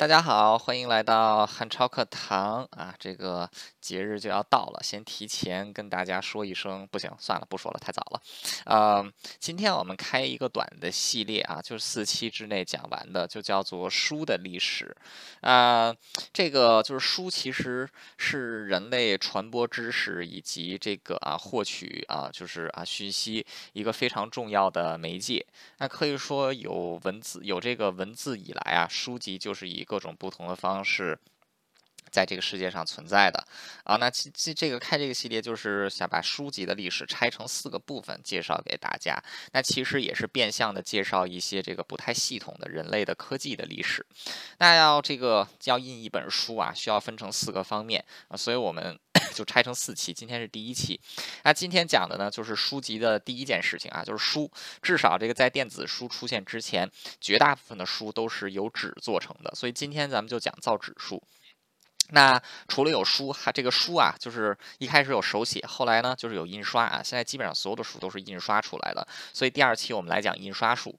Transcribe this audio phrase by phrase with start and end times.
[0.00, 2.94] 大家好，欢迎来到汉超课堂啊！
[2.98, 3.46] 这个
[3.82, 8.22] 节日就要到了，先提前跟大家说一声，不行，算了，不说了，太早了。
[8.64, 14.96] 呃，今天我们开一个短的系列啊，就是四期之内讲完的，就叫做书的历史。
[15.42, 15.94] 啊，
[16.32, 17.86] 这个就是书，其实
[18.16, 25.44] 是人类传播知识以及这个啊获取啊就是啊讯息一个非常重要的媒介。
[25.76, 31.18] 那可以说有文字有这个文字以来啊，书籍就是以各种不同的方式，
[32.12, 33.44] 在这个世界上存在的
[33.82, 33.96] 啊。
[33.96, 39.20] 那这这这个开这个系列，就是想把书籍的历史拆成四个部分，介绍给大家。
[39.50, 44.06] 那其实也是变相的介绍一些这个不太系统的人类的科技的历史。
[44.58, 48.96] 那要这个要印一本书啊，需要分成四个方面啊，所以我们
[49.40, 50.12] 就拆成四期。
[50.12, 51.00] 今天是第一期。
[51.44, 54.50] 那今天讲的呢，就是书籍的第一件事情啊，就是书。
[54.82, 56.86] 至少这个在电子书出现之前，
[57.22, 59.50] 绝大部分的书都是由纸做成的。
[59.54, 61.22] 所以今天咱们就讲造纸术。
[62.12, 67.02] 那除了有书，还这个书啊，就是一开始有手写，后来呢就是有印刷啊。
[67.02, 69.06] 现在基本上所有的书都是印刷出来的。
[69.32, 70.94] 所以第二期我们来讲印刷术。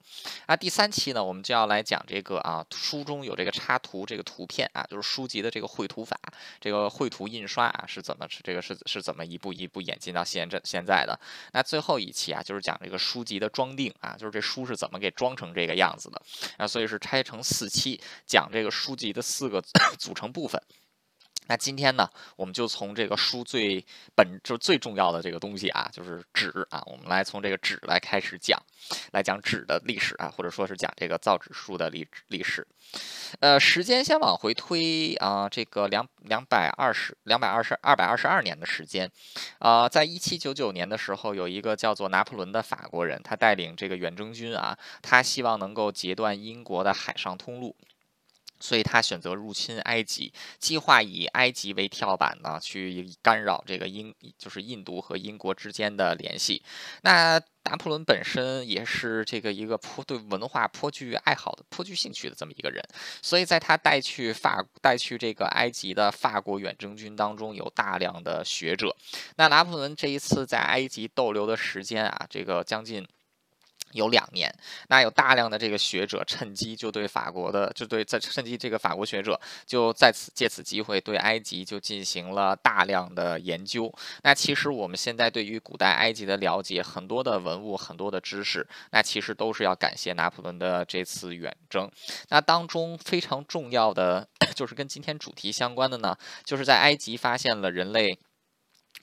[0.47, 6.17] 那第三期呢，我们就要来讲这个啊，书中有这个插图，这个图片啊，就是书籍的这个绘图法，
[6.59, 11.19] 这个绘图印刷啊是怎么是这个是是怎么一步一步演进到现这现在的。
[11.53, 16.21] 那最后一期啊，就是讲这个书籍的装订啊，就是这书是怎么给装成这个样子的
[16.57, 16.67] 啊。
[16.67, 19.61] 所以是拆成四期讲这个书籍的四个
[19.97, 20.61] 组 成部分。
[21.51, 23.85] 那今天呢，我们就从这个书最
[24.15, 28.57] 本就最重要的这个东西啊，就是纸啊，我们来从这个纸来开始讲，
[29.11, 32.65] 来讲纸的历史啊，或者说是讲这个造纸术的历历史。
[33.41, 39.11] 呃，时间先往回推啊，这个两两百二十两百二十二百二十二年的时间，
[39.59, 47.75] 啊，在一七九九年的时候，有一个叫做拿破仑的法国人，他带领这个远征军啊，他希望能够截断英国的海上通路。
[48.61, 56.63] 所以他选择入侵埃及，计划以埃及为跳板呢，去干扰这个英，就是印度和英国之间的联系。
[57.01, 62.83] 那拿破仑本身也是这个一个颇对文化颇具爱好的、颇具兴趣的这么一个人，
[63.21, 68.95] 所以在他带去法、带去这个埃及的法国远征军当中，有大量的学者。
[69.37, 73.07] 那拿破仑这一次在埃及逗留的时间啊，这个将近。
[73.93, 74.53] 有两年，
[74.89, 83.93] 那有大量的这个学者趁机就对法国的，就对在趁机这个法国学者就在此借此机会对埃及就进行了大量的研究。
[84.23, 91.89] 那其实我们现在对于古代埃及的了解，很多的文物，很多的知识，那其实都是要感谢拿破仑的这次远征。
[92.29, 96.15] 那当中非常重要的， 就是跟今天主题相关的呢，
[96.45, 98.17] 就是在埃及发现了人类。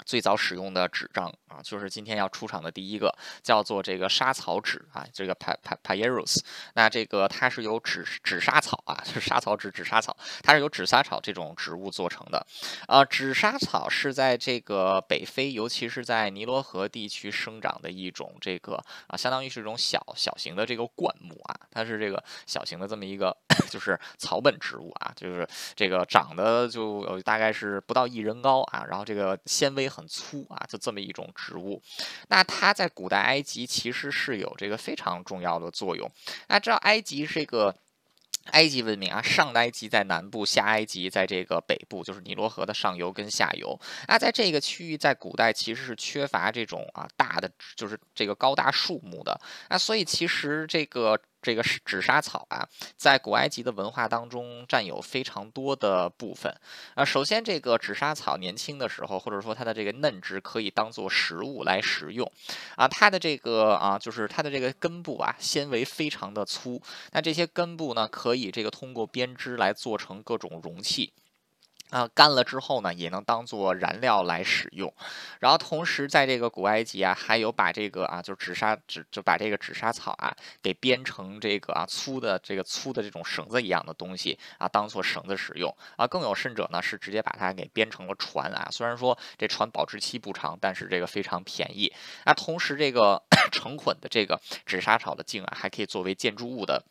[0.04, 6.38] 最早使用的纸张啊，就是今天要出场的第一个，叫做这个沙草纸啊，这个 pa pa papyrus。
[6.75, 12.47] 那这个它是由纸纸沙草啊， 就是沙草纸纸沙草，它是由纸沙草这种植物做成的。
[12.86, 23.36] 呃，纸沙草是在这个北非，尤其是在尼罗河地区生长的一种这个啊，相当于是一种小小型的这个灌木啊，它是这个小型的这么一个
[23.69, 29.88] 就是草本植物啊，就是这个长得就大概是不到一人高啊，然后这个纤维。
[29.88, 31.82] 很粗啊，就这么一种植物，
[32.28, 36.10] 那它在古代埃及其实是有这个非常重要的作用。
[36.49, 37.75] 那知道埃及这个
[38.53, 43.78] 埃及文明啊，上埃及在南部，下埃及在这个北部，就是尼罗河的上游跟下游。
[44.06, 49.41] 那在这个区域，在古代其实是缺乏这种啊大的，就是这个高大树木的。
[49.71, 51.19] 那所以其实这个。
[51.41, 56.54] 这个纸莎草啊，在古埃及的文化当中占有非常多的部分
[56.94, 57.04] 啊。
[57.04, 62.31] 首先，这个纸莎草年轻的时候，或者说它的这个嫩枝可以当做食物来食用
[62.77, 62.88] 啊。
[62.88, 66.81] 它的这个啊，就是它的这个根部啊，纤维非常的粗。
[67.12, 71.12] 那这些根部呢，可以这个通过编织来做成各种容器。
[71.91, 74.93] 啊，干了之后呢，也能当做燃料来使用。
[75.41, 86.07] 然后同时，在这个古埃及啊，还有把这个啊，就纸沙纸，就把这个纸莎草啊，给编成这个啊粗的这个粗的这种绳子一样的东西啊，当做绳子使用啊。
[86.07, 88.68] 更有甚者呢，是直接把它给编成了船啊。
[88.71, 91.92] 虽然说这船保质期不长，但是这个非常便宜。
[92.27, 96.84] 那同时，这个 成捆的这个纸莎草的茎啊，还可以作为建筑物的。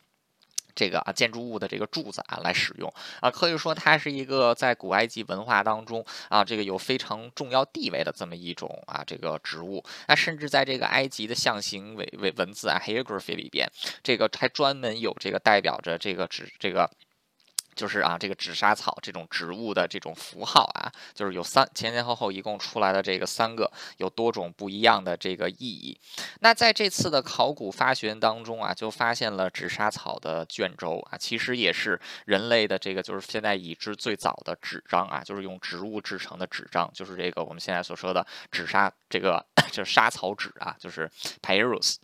[0.77, 9.83] 这个啊，建筑物的这个柱子啊，来使用啊，可以说它是一个在古埃及文化当中啊，这个有非常重要地位的这么一种啊，这个植物。
[10.07, 13.67] 那甚至在这个埃及的象形文文文字啊 （hieroglyphy） 里边，
[14.03, 16.87] 这个还专门有这个代表着这个指这个。
[17.77, 25.97] 就是啊，这个纸莎草这种植物的这种符号啊，就是有三前前后后一共出来的这个三个，有多种不一样的这个意义。
[26.39, 41.07] 那在这次的考古发掘当中啊，就发现了纸莎草的卷轴啊，其实也是人类的这个就是现在已知最早的纸张啊，就是用植物制成的纸张，就是这个我们现在所说的纸莎这个 就是莎草纸啊，就是
[41.43, 41.97] papyrus。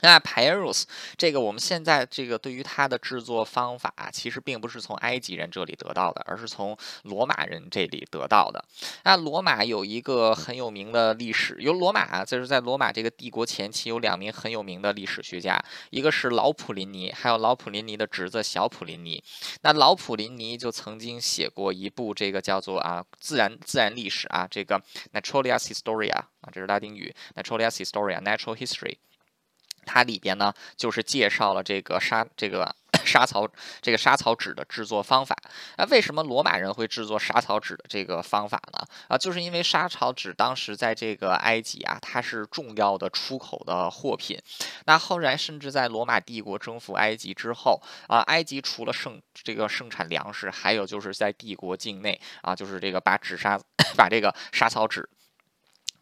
[0.00, 0.84] 那 papyrus
[1.16, 8.62] 这个我们现在这个对于它的制作方法，其实并不是从埃及人这里得到的，而是从罗马人这里得到的。
[9.04, 15.58] 那罗马有一个很有名的历史，由罗马啊就是在罗马这个帝国前期有两名很有名的历史学家，
[15.90, 19.22] 一个是老普林尼，还有老普林尼的侄子小普林尼。
[19.62, 24.80] 那老普林尼就曾经写过一部这个叫做啊自然自然历史啊这个
[25.12, 28.96] Naturalis Historia 啊这是拉丁语 Naturalis Historia Natural History。
[29.86, 32.74] 它里边呢，就是介绍了这个沙这个
[33.06, 33.48] 沙草
[33.80, 35.36] 这个沙草纸的制作方法。
[35.76, 38.84] 啊，为什么罗马人会制作沙草纸的这个方法呢？
[39.08, 44.38] 啊，就是因为沙草纸当时在这个埃及啊，它是重要的出口的货品。
[44.86, 53.58] 那后来甚至在罗马帝国征服埃及之后啊，埃及除了盛这个盛产粮食，还有就是在帝国境内啊，就是这个把纸沙
[53.96, 55.08] 把这个沙草纸。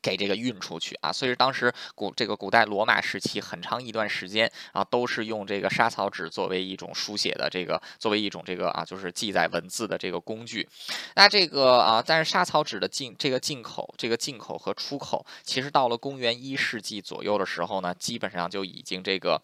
[0.04, 10.68] 给这个运出去啊，所以当时古这个古代罗马时期很长一段时间啊，都是用这个沙草纸作为一种书写的这个，作为一种这个啊，就是记载文字的这个工具。
[11.16, 19.40] 那这个啊，但是沙草纸的进这个进口，这个进口和出口，其实到了公元一世纪左右的时候呢，基本上就已经这个。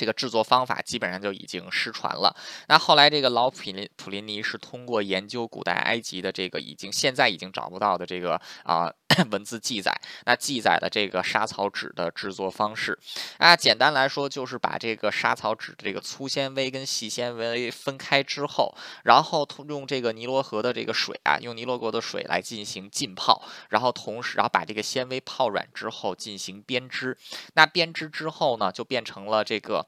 [0.00, 2.34] 这个制作方法基本上就已经失传了。
[2.68, 8.90] 那后来这个老普林普林尼是通过研究古代埃及的这个已经现在已经找不到的这个啊
[9.30, 9.94] 文字记载，
[10.24, 12.98] 那记载的这个沙草纸的制作方式
[13.36, 18.74] 啊，简单来说就是把这个沙草纸的这个粗纤维跟细纤维分开之后，
[19.04, 27.14] 然后用这个尼罗河的这个水啊，用尼罗河的水来进行浸泡，然后同时然后把这个纤维泡软之后进行编织。
[27.52, 29.86] 那编织之后呢，就变成了这个。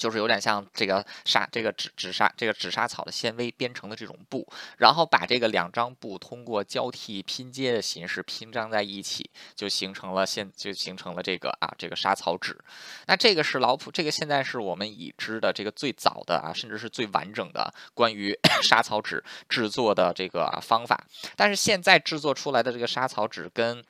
[0.00, 12.58] 就是有点像这个纱，这个纸纸纱，这个纸沙草的纤维编成的这种布，然后把这个两张布通过交替拼接的形式拼张在一起，就形成了现就形成了这个啊这个沙草纸。
[13.06, 21.04] 那这个是老普，这个现在是我们已知的这个最早的啊，甚至是最完整的关于 沙草纸制作的这个方法。
[21.36, 23.84] 但是现在制作出来的这个沙草纸跟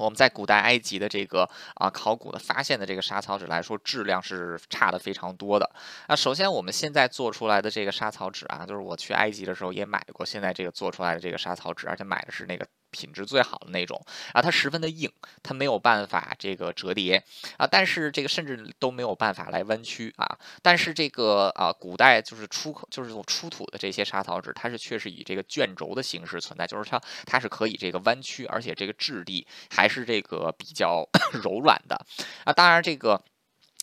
[0.00, 5.70] 我们在古代埃及的这个啊考古的发现的这个沙草纸来说，质量是差的非常多的。
[6.08, 12.66] 那首先我们现在做出来的这个沙草纸啊，就是我去埃及的时候也买过，现在这个做出来的这个沙草纸，而且买的是那个。
[12.90, 14.00] 品质最好的那种
[14.32, 15.10] 啊，它十分的硬，
[15.42, 17.22] 它没有办法这个折叠
[17.56, 20.38] 啊，但是这个甚至都没有办法来弯曲啊。
[20.62, 31.08] 但是这个啊，古代就是出口就是出土的这些沙草纸，它是确实以这个卷轴的形式存在，就是它它是可以这个弯曲，而且这个质地还是这个比较
[31.42, 32.00] 柔软的
[32.44, 32.52] 啊。
[32.52, 33.22] 当然这个。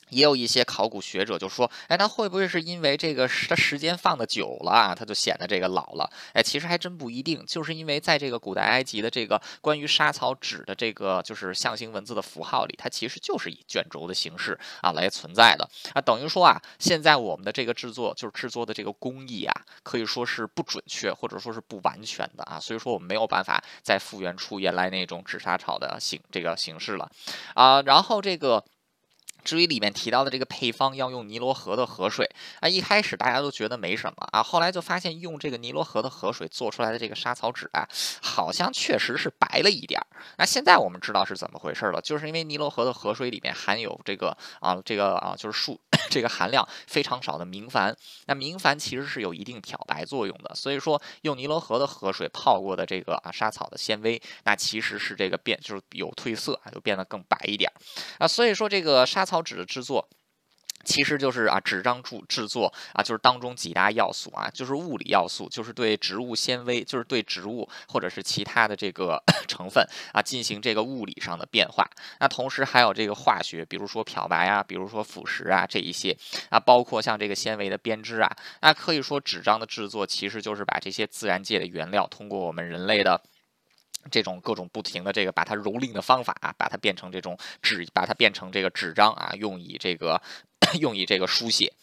[0.09, 6.09] 也有一些考古学者就说：“哎，那会不会是因为这个它时间放的久了啊，它就显得这个老了？
[6.33, 16.01] 哎，其实还真不一定，就是因为在这个古代埃及的这个关于沙草纸的这个就是象形文字的符号里，它其实就是以卷轴的形式啊来存在的啊。
[16.01, 27.09] 等于说啊，现在我们的这个制作就是制作的这个工艺啊，可以说是不准确或者说是不完全的啊，所以说我们没有办法再复原出原来那种纸沙草的形这个形式了
[27.53, 27.81] 啊。
[27.81, 28.63] 然后这个。”
[29.47, 32.29] 至于里面提到的这个配方要用尼罗河的河水
[32.59, 37.87] 啊，一开始大家都觉得没什么啊，后来就发现用这个尼罗河的河水做出来的这个沙草纸啊，
[38.21, 40.01] 好像确实是白了一点。
[40.37, 45.79] 那现在我们知道是怎么回事了，就是因为尼罗河的河水里面含有这个啊，这个啊，就是树
[46.11, 47.95] 这个含量非常少的明矾。
[48.25, 57.73] 那明矾其实是有一定漂白作用的，所以说用尼罗河的河水泡过的这个啊沙草的纤维，那其实是这个变就是有褪色啊，就变得更白一点儿
[58.19, 58.27] 啊。
[58.27, 59.41] 所以说这个沙草。
[59.47, 60.09] 纸的制作，
[60.87, 71.85] 其实就是啊，纸张铸制作啊，就是当中几大要素啊，就是物理要素，就是对植物纤维，就是对植物或者是其他的这个 成分啊，进行这个物理上的变化。
[72.21, 76.17] 那同时还有这个化学，比如说漂白啊，比如说腐蚀啊，这一些
[76.49, 83.21] 啊，包括像这个纤维的编织啊，那可以说纸张的制作其实就是把这些自然界的原料通过我们人类的。
[84.09, 90.21] 这种各种不停的这个把它蹂躏的方法啊，把它变成这种纸，把它变成这个纸张啊，用以这个
[90.79, 91.73] 用以这个书写。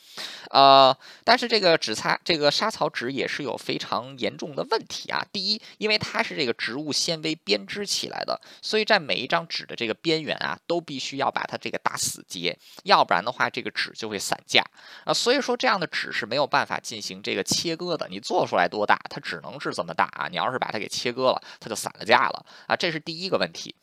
[0.50, 5.26] 呃，但是这个纸擦这个沙草纸也是有非常严重的问题啊。
[5.33, 14.62] 第一，因为它是这个植物纤维编织起来的，所以在每一张纸的这个边缘啊，都必须要把它这个打死结，要不然的话，这个纸就会散架
[15.05, 15.12] 啊。
[15.12, 18.07] 所以说，这样的纸是没有办法进行这个切割的。
[18.09, 20.29] 你做出来多大，它只能是这么大啊。
[20.29, 22.76] 你要是把它给切割了，它就散了架了啊。
[22.76, 23.75] 这是第一个问题。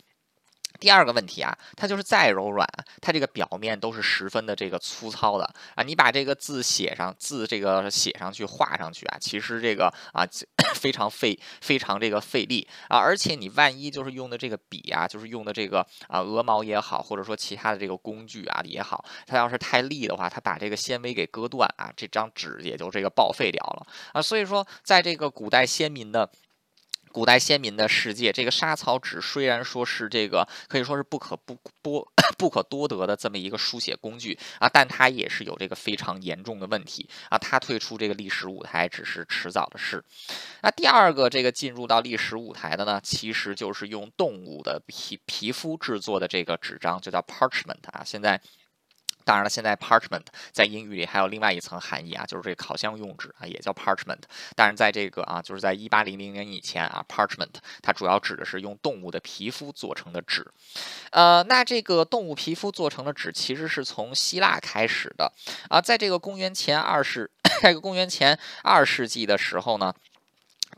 [0.81, 2.67] 第二个问题啊，它就是再柔软，
[3.01, 5.45] 它这个表面都是十分的这个粗糙的
[5.75, 5.83] 啊。
[5.83, 10.25] 你把这个字写上，字这个写上去、画上去啊，其实这个啊
[10.73, 12.97] 非常费、非常这个费力啊。
[12.97, 24.21] 而且你万一就是用的这个笔啊，就是用的这个啊鹅毛也好，或者说其他的这个工具啊也好，它要是太利的话，它把这个纤维给割断啊，这张纸也就这个报废掉了啊。
[24.21, 26.27] 所以说，在这个古代先民的。
[27.11, 37.37] 古代先民的世界，这个沙草纸虽然说是这个可以说是不可不多 不可多得的这么一个书写工具啊，但它也是有这个非常严重的问题啊。
[37.37, 40.03] 它退出这个历史舞台只是迟早的事。
[40.61, 48.03] 那第二个这个进入到历史舞台的呢，其实就是用动物的皮皮肤制作的这个纸张，就叫 parchment 啊。
[48.05, 48.41] 现在。
[49.23, 54.19] 当然了，现在 parchment 在英语里还有另外一层含义啊，就是这个烤箱用纸啊，也叫 parchment。
[54.55, 60.45] 但是在这个啊，就是在一八零零年以前啊，parchment 它主要指的是用动物的皮肤做成的纸。
[61.11, 65.31] 呃，那这个动物皮肤做成的纸其实是从希腊开始的
[65.69, 67.29] 啊，在这个公元前二世，
[67.61, 69.93] 这个公元前二世纪的时候呢。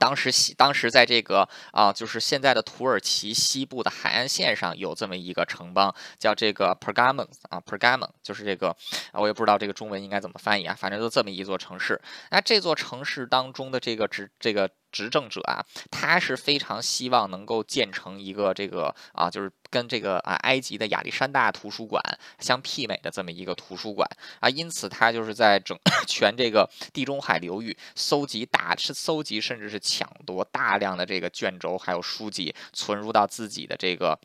[0.04, 8.76] 当时西，当时在这个啊，就是现在的土耳其西部的海岸线上有这么一个城邦，叫这个 Pergamon 啊，Pergamon 就是这个，
[9.14, 12.02] 我也不知道这个中文应该怎么翻译啊，反正就这么一座城市。
[12.32, 14.70] 那这座城市当中的这个指这个。
[14.94, 22.02] 执政者啊，他是非常希望能够建成一个这个啊，就是跟这个啊埃及的亚历山大图书馆
[22.40, 24.08] 相媲美的这么一个图书馆
[24.40, 34.18] 啊，因此他就是在整 全这个地中海流域搜集大搜集甚至是抢夺大量的这个卷轴还有书籍，存入到自己的这个。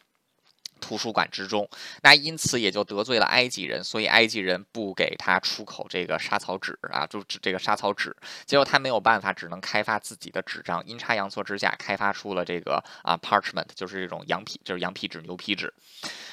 [0.81, 1.69] 图书馆之中，
[2.03, 8.15] 那因此也就得罪了埃及人，所以埃及人不给他出口这个沙草纸啊，就指这个沙草纸。
[8.47, 15.73] 结果他没有办法，只能开发自己的纸张，阴差阳错之下开发出了这个啊 parchment，就是这种羊皮，就是羊皮纸、牛皮纸。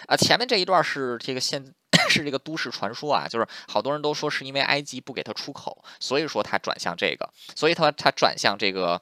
[0.07, 1.65] 啊，前面这一段是这个现
[2.09, 9.01] 是这个都市传说啊，就是好多人都说是因为埃及不给他出口，所以说他转向这个，所以他他转向这个。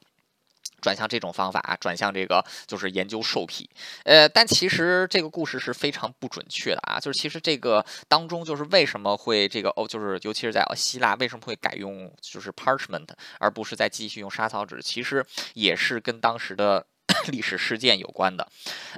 [0.84, 3.70] 转向这种方法啊，转向这个就是研究兽皮，
[4.04, 13.08] 呃，但其实这个故事是非常不准确的啊，就是其实这个当中就是为什么会这个哦，就是尤其是在希腊为什么会改用就是 parchment
[13.40, 16.86] 而不是再继续用沙草纸，其实也是跟当时的
[17.32, 18.46] 历史事件有关的。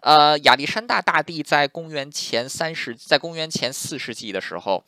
[0.01, 4.83] 呃，亚历山大大帝在公元前三世，在公元前四世纪的时候，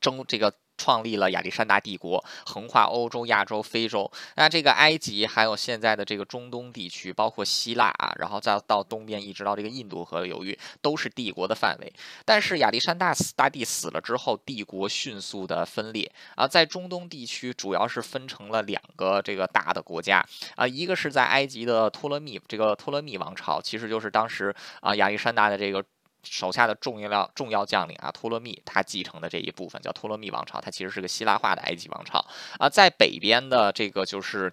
[0.00, 0.54] 征这个。
[0.80, 4.10] 创立了亚历山大帝国，横跨欧洲、亚洲、非洲。
[4.36, 11.92] 那这个埃及，还有现在的这个中东地区，包括希腊啊，然后再到东边一直到这个印度河流域，都是帝国的范围。
[12.24, 20.24] 但是亚历山大死大帝死了之后，帝国迅速的分裂啊，在中东地区主要是分成了两个这个大的国家
[20.56, 25.84] 啊，一个是在埃及的托勒密这个托勒密王朝，其实就是当时啊亚历山大的这个。
[26.22, 32.24] 手下的重要重要将领啊，托勒密他继承的这一部分叫托勒密王朝，它其实是个希腊化的埃及王朝
[32.58, 34.52] 啊，在北边的这个就是。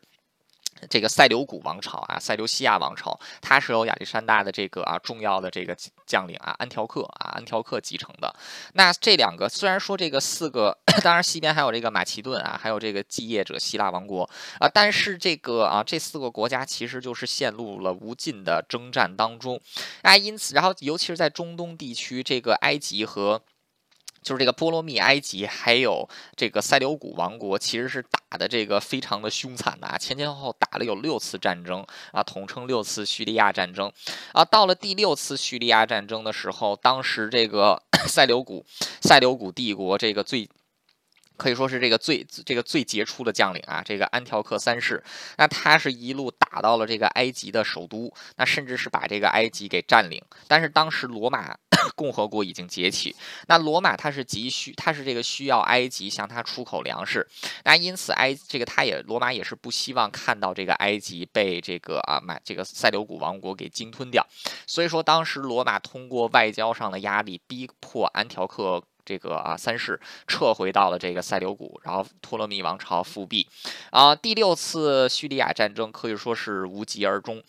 [0.89, 8.34] 这个塞琉古王朝啊，塞琉西亚王朝，它是由亚历山大的这个啊重要的这个将领啊安条克啊安条克继承的。
[8.74, 14.29] 那这两个虽然说这个四个， 当然西边还有这个马其顿啊，还有这个继业者希腊王国
[14.60, 19.60] 啊，但是这个啊这四个国家其实就是陷入了无尽的征战当中
[20.01, 23.41] 啊，因此，然后尤其是在中东地区，这个埃及和。
[24.27, 26.05] 就是这个波罗密埃及，还有
[26.36, 31.81] 这个塞琉古王国，其实是打的这个非常的凶残的啊，前前后后打了有六次战争
[32.12, 33.89] 啊，统称六次叙利亚战争
[34.34, 34.43] 啊。
[34.43, 38.65] 到了第六次叙利亚战争的时候，当时这个 塞琉古
[39.00, 40.50] 塞琉古帝国这个最。
[41.38, 45.01] 可以说是这个最这个最杰出的将领啊，这个安条克三世，
[45.38, 50.22] 那他是一路打到了这个埃及的首都，那甚至是把这个埃及给占领。
[50.48, 51.56] 但是当时罗马
[51.96, 53.15] 共和国已经崛起，
[53.48, 57.25] 那罗马他是急需，他是这个需要埃及向他出口粮食，
[57.63, 64.25] 那因此埃这个他也罗马也是不希望看到这个埃及被这个啊买这个塞琉古王国给鲸吞掉，
[64.65, 68.84] 所以说当时罗马通过外交上的压力，逼迫安条克。
[69.07, 69.97] 这个啊，三世
[70.27, 73.47] 撤回到了这个塞琉古，然后托勒密王朝复辟，
[73.89, 77.41] 啊，第六次叙利亚战争可以说是无疾而终。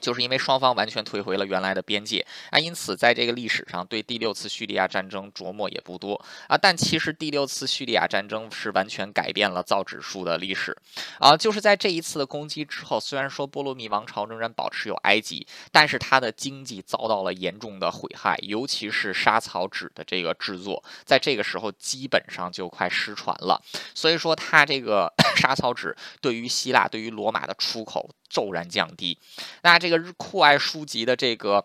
[0.00, 6.56] 就是因为双方完全退回了原来的边界啊，因此在这个历史上对第六次叙利亚战争琢磨也不多啊。
[6.56, 10.76] 但其实第六次叙利亚战争是完全改变了造纸术的历史
[11.18, 11.36] 啊。
[11.36, 23.60] 就是在这一次的攻击之后，虽然说波罗密王朝仍然保持有埃及，但是它的经济遭到了严重的毁害，尤其是沙草纸的这个制作，在这个时候基本上就快失传了。
[23.94, 28.08] 所以说，它这个 沙草纸对于希腊、对于罗马的出口。
[28.28, 29.18] 骤然降低，
[29.62, 31.64] 那这个酷爱书籍的这个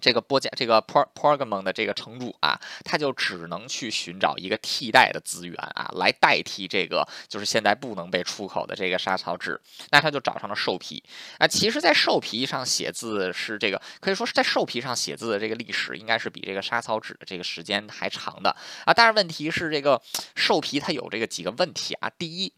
[0.00, 9.60] 这个波加这个 Por Pergamon 的这个城主啊，他就只能去寻找一个替代的资源啊，来代替这个就是现在不能被出口的这个沙草纸。
[9.90, 11.02] 那他就找上了兽皮
[11.38, 11.48] 啊。
[11.48, 18.54] 其实，在兽皮上写字是这个可以说是在兽皮上写字的这个历史，应该是比这个沙草纸的这个时间还长的
[18.84, 18.94] 啊。
[18.94, 20.00] 但是问题是，这个
[20.36, 22.08] 兽皮它有这个几个问题啊。
[22.08, 22.52] 第一。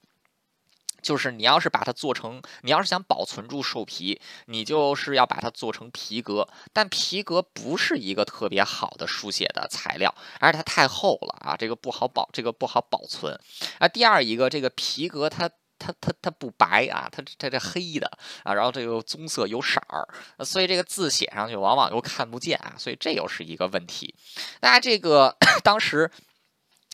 [1.02, 6.48] 就是你要是把它做成，你要是想保存住兽皮，你就是要把它做成皮革。
[6.72, 13.38] 但皮革不是一个特别好的书写的材料，而且它太厚了啊，这个不好保，这个不好保存
[13.78, 13.88] 啊。
[13.88, 18.10] 第二一个，这个皮革它它它它不白啊，它它这黑的
[18.44, 20.06] 啊，然后这个棕色有色儿，
[20.44, 24.14] 所以这个字写上去往往又看不见啊，所以这又是一个问题。
[24.60, 26.10] 那这个 当时。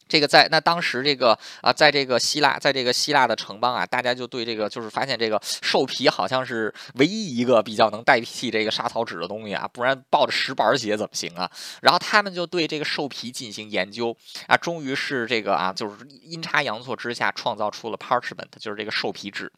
[0.08, 11.50] 这个在那当时这个啊，在这个希腊，在这个希腊的城邦啊，大家就对这个就是发现这个兽皮好像是唯一一个比较能代替这个沙草纸的东西啊，不然抱着石板写怎么行啊？
[11.82, 19.52] 然后他们就对这个兽皮进行研究啊，终于是这个啊，就是阴差阳错之下创造出了 parchment，就是这个兽皮纸。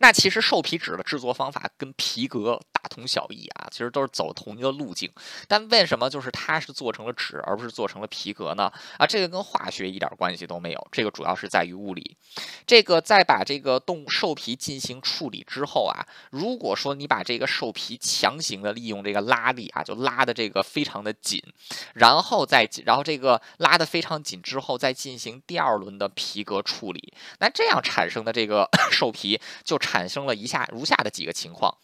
[0.00, 5.10] 那其实兽皮纸的制作方法跟皮革大同小异啊，其实都是走同一个路径。
[5.48, 8.72] 但为什么就是它是做成了纸，而不是做成了皮革呢？
[8.98, 12.16] 啊，这个跟化学一点关系都没有，这个主要是在于物理。
[12.66, 21.42] 这个在把这个动物兽皮进行处理之后啊，如果说你把这个兽皮强行的利用这个拉力啊，就拉的这个非常的紧，
[21.94, 29.40] 然后再然后这个拉的非常紧之后，再进行第二轮的皮革处理，那这样产生的这个 兽皮。
[29.64, 31.74] 就产生了一下如下的几个情况，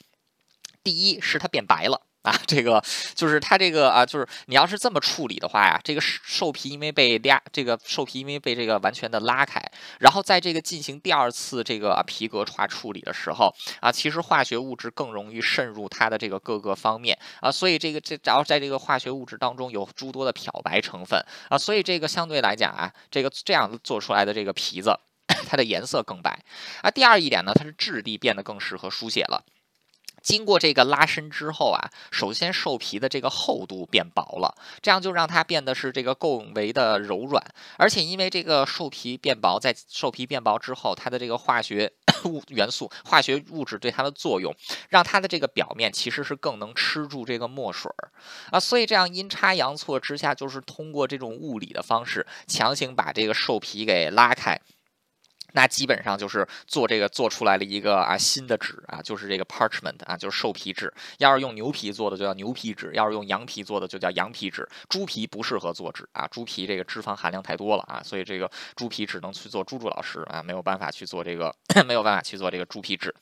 [0.84, 2.82] 第一是它变白了啊，这个
[3.14, 9.60] 就是它这个啊，就是你要是这么处理的话呀，这个兽皮因为被拉，这个兽皮因为被这个完全的拉开，
[10.00, 24.98] 然后在这个进行第二次这个皮革化处理的时候啊，其实化学物质更容易渗入它的这个各个方面啊，所以这个这然后在这个化学物质当中有诸多的漂白成分啊，所以这个相对来讲啊，这个这样做出来的这个皮子。
[25.48, 26.38] 它的颜色更白
[26.82, 26.90] 啊。
[26.90, 29.42] 第二一点呢，它是质地变得更适合书写了。
[30.24, 37.44] 经过这个拉伸之后啊，首先兽皮的这个厚度变薄了，这样就让它变得是这个更为的柔软。
[37.76, 41.92] 而且因为这个兽皮变薄，在兽皮变薄之后，它的这个化学
[42.24, 44.50] 物元素、化学物质对它的作用，
[44.88, 48.10] 让它的这个表面其实是更能吃住这个墨水儿
[48.50, 48.58] 啊。
[48.58, 54.58] 所以这样阴差阳错之下，就是通过这种物理的方式，强行把这个兽皮给拉开。
[55.56, 60.92] 那基本上就是做这个做出来了一个啊新的纸啊，就是这个 parchment 啊，就是兽皮纸。
[61.18, 64.68] 要是用牛皮做的就叫牛皮纸，要是用羊皮做的就叫羊皮纸。
[64.88, 71.54] 猪皮不适合做纸啊，猪皮这个脂肪含量太多了啊，所以这个猪皮只能去做猪猪老师啊，没有办法去做这个，
[71.86, 73.14] 没有办法去做这个猪皮纸。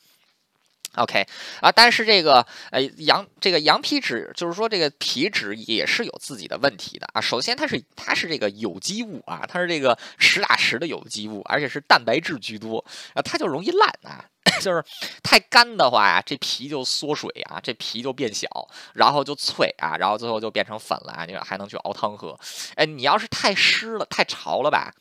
[0.95, 1.25] OK
[1.61, 7.21] 啊，但是这个呃羊这个羊皮纸，就是说这个皮纸也是有自己的问题的啊。
[7.21, 14.25] 首先它是它是这个有机物啊，它是这个实打实的有机物，而且是蛋白质居多啊，它就容易烂啊。
[14.61, 14.83] 就是
[15.23, 18.47] 太干的话呀，这皮就缩水啊，这皮就变小，
[18.93, 22.37] 然后就脆啊，然后最后就变成粉了啊，你还能去熬汤喝。
[22.75, 24.93] 哎，你要是太湿了、太潮了吧？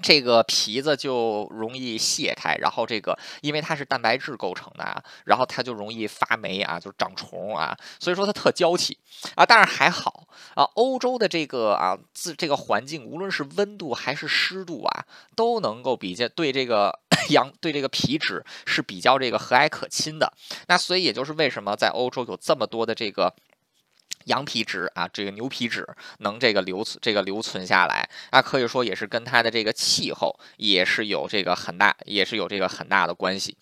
[0.00, 8.98] 这个皮子就容易卸开，然后这个因为它是蛋白质构成的啊，然后它就容易发霉啊，就长虫啊，所以说它特娇气
[9.34, 9.44] 啊。
[9.44, 16.98] 但是还好啊，欧洲的这个啊自这个环境，无论是温度还是湿度啊，都能够比较对这个
[17.30, 20.32] 羊对这个皮脂是比较这个和蔼可亲的。
[20.68, 23.34] 那所以也就是为什么在欧洲有这么多的这个。
[24.24, 25.86] 羊皮纸啊，这个牛皮纸
[26.18, 33.56] 能这个留存这个留存下来，那可以说也是跟它的这个气候也是有这个很大，也是有这个很大的关系。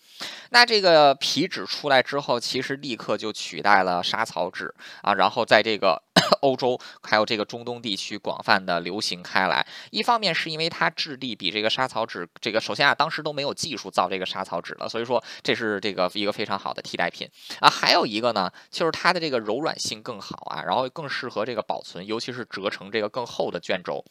[0.49, 6.03] 那这个皮纸出来之后，其实立刻就取代了沙草纸啊，然后在这个。
[6.41, 17.69] 欧洲还有这个中东地区广泛的流行开来，一方面是因为它质地比这个沙草纸，这个首先啊，当时都没有技术造这个沙草纸了，所以说这是这个一个非常好的替代品啊。
[17.69, 24.03] 还有一个呢，就是它的这个柔软性更好啊，然后更适合这个保存，尤其是折成这个更厚的卷轴。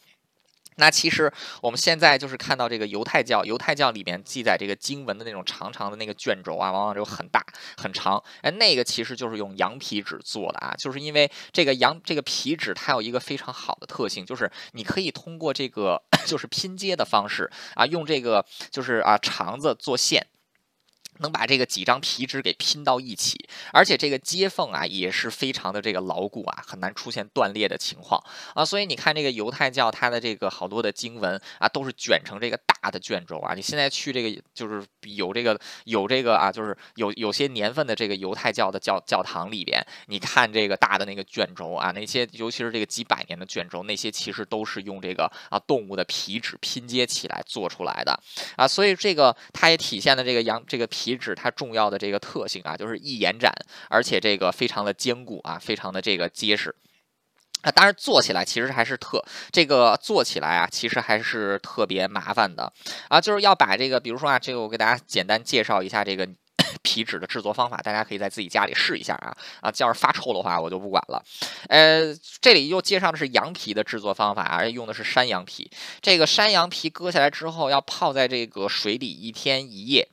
[0.77, 7.45] 那其实我们现在就是看到这个犹太教，犹太教里面记载这个经文的那种长长的那个卷轴啊，往往就很大
[7.77, 8.23] 很长。
[8.41, 20.27] 哎，那个其实就是用羊皮纸做的啊，就是因为这个羊这个皮纸它有一个非常好的特性，就是你可以通过这个 就是拼接的方式啊，用这个就是啊肠子做线。
[21.19, 28.63] 能把这个几张皮纸给拼到一起，而且这个接缝啊也是非常的这个牢固啊，很难出现断裂的情况啊。
[28.63, 33.53] 所以你看这个犹太教，它的这个好多的经文啊，都是卷成这个大的卷轴啊。
[33.55, 48.19] 你现在去这个就是有这个有这个啊，就是有有些年份的这个犹太教的教教堂里边，你看这个大的那个卷轴啊，那些尤其是这个几百年的卷轴，那些其实都是用这个啊动物的皮纸拼接起来做出来的
[48.55, 48.67] 啊。
[48.67, 51.06] 所以这个它也体现了这个羊这个皮。
[51.07, 53.49] 皮纸它重要的这个特性啊，就是易延展，
[53.89, 56.75] 而且这个非常的坚固啊，非常的这个结实
[57.61, 57.71] 啊。
[57.71, 62.73] 当然做起来其实还是特这个做起来啊，其实还是特别麻烦的
[63.07, 63.21] 啊。
[63.21, 66.27] 就是要把这个，比如说啊，这个我给大家简单介绍一下这个
[66.83, 69.71] 皮纸的制作方法，大家可以在自己家里试一下啊啊。
[69.77, 71.23] 要是发臭的话，我就不管了。
[71.69, 75.71] 呃，这里又介绍的是羊皮的制作方法，而且用的是山羊皮。
[76.01, 80.09] 这个山羊皮割下来之后，要泡在这个水里一天一夜。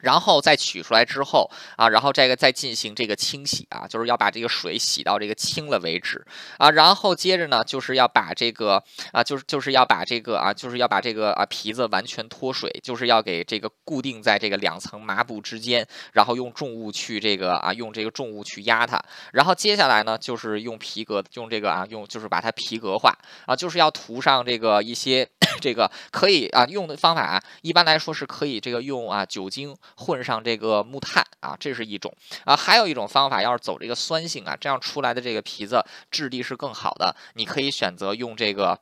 [0.00, 6.24] 然后再取出来之后啊，然后这个再进行这个清洗啊，就是要把这个水洗到这个清了为止
[6.58, 6.70] 啊。
[6.70, 8.82] 然后接着呢，就是要把这个
[9.12, 19.02] 啊，就是就是要把这个啊，就是要把这个啊皮子完全脱水，就是要给这个固定在这个两层麻布之间，然后用重物去这个啊，用这个重物去压它。
[19.32, 25.28] 然后接下来呢，就是用皮革，用这个啊，用就是把它皮革化啊，就是要涂上这个一些
[25.60, 29.76] 这个可以啊用的方法啊，一般来说是可以这个用啊酒精。
[29.96, 37.14] 混上这个木炭啊，这是一种啊，还有一种方法，要是走这个酸性啊，这样出来的这个皮子质地是更好的。
[37.34, 38.78] 你可以选择用这个，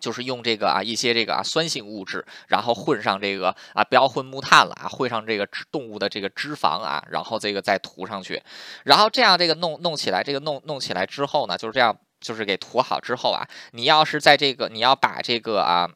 [0.00, 8.42] 就是用这个啊一些这个啊酸性物质，然后混上这个啊不要混木炭了啊，混上这个动物的这个脂肪啊，然后这个再涂上去，
[8.84, 15.88] 然后这样这个弄弄起来，这个弄弄起来之后呢，就是这样，就是给涂好之后啊，你要是在这个你要把这个啊。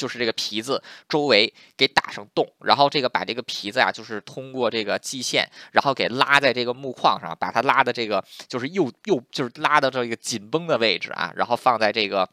[0.00, 12.26] 就是这个皮子周围给打上洞，然后这个把这个皮子啊，就是通过这个系线，然后给拉在这个木框上，把它拉的这个就是又又就是拉到这个紧绷的位置啊，然后放在这个。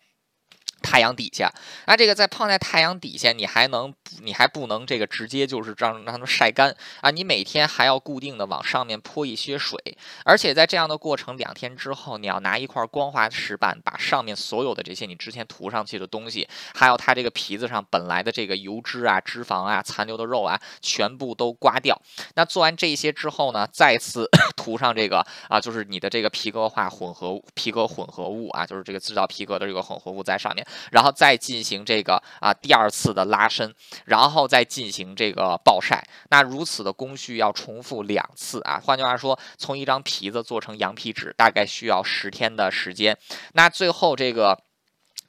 [0.81, 1.51] 太阳底下，
[1.85, 7.09] 那这个在放在太阳底下，你还能，你还不能这个直接就是让让它们晒干啊！
[7.11, 21.99] 你每天还要固定的往上面泼一些水，而且在这样的过程两天之后，你要拿一块光滑石板，把上面所有的这些你之前涂上去的东西，还有它这个皮子上本来的这个油脂啊、脂肪啊、残留的肉啊，全部都刮掉。
[22.35, 30.66] 那做完这些之后呢，再次 涂上这个啊，就是你的这个皮革化混合皮革混合物啊，就是这个制造皮革的这个混合物在上面。
[30.91, 33.73] 然后再进行这个啊第二次的拉伸，
[34.05, 36.03] 然后再进行这个暴晒。
[36.29, 38.79] 那如此的工序要重复两次啊。
[38.83, 43.17] 换句话说，从一张皮子做成羊皮纸，大概需要十天的时间。
[43.53, 44.66] 那最后这个。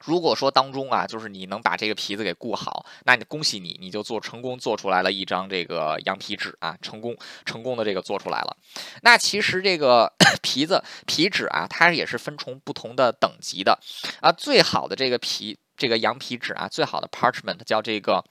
[0.03, 8.57] 如果说当中啊，就是你能把这个皮子给顾好，那你恭喜你，你就做成功做出来了一张这个羊皮纸啊，成功成功的这个做出来了。
[9.01, 13.77] 那其实这个 皮子皮纸啊，它也是分从不同的等级的
[14.21, 14.31] 啊。
[14.31, 18.23] 最好的这个皮这个羊皮纸啊，最好的 parchment 叫这个。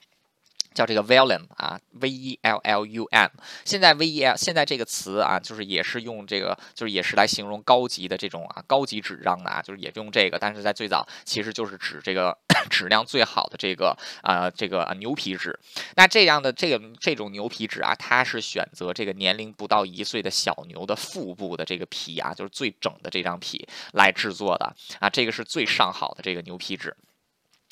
[0.79, 3.29] 叫这个 vellum 啊，v e l l u m。
[3.65, 10.39] 现在 v e l 现在这个词啊，就是也是用这个，就是也是来形容高级的这种啊，高级纸张的啊，就是也用这个。
[10.39, 12.37] 但是在最早，其实就是指这个
[12.71, 15.59] 质量最好的这个啊，这个牛皮纸。
[15.97, 26.95] 那这样的这个这种牛皮纸啊，它是选择这个年龄不到一岁的小牛的腹部的这个皮啊，就是最整的这张皮来制作的啊，这个是最上好的这个牛皮纸。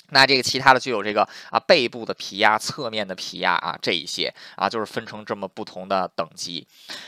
[0.10, 6.66] 那这个其他的就有这个啊背部的皮呀，侧面的皮呀啊这一些啊，就是分成这么不同的等级。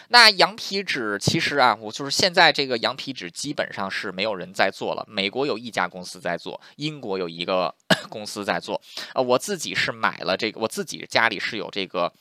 [0.10, 5.06] 那羊皮纸其实啊，我就是现在这个羊皮纸基本上是没有人在做了。
[5.08, 7.74] 美国有一家公司在做，英国有一个
[8.10, 8.82] 公司在做。
[9.14, 12.12] 呃，我自己是买了这个，我自己家里是有这个。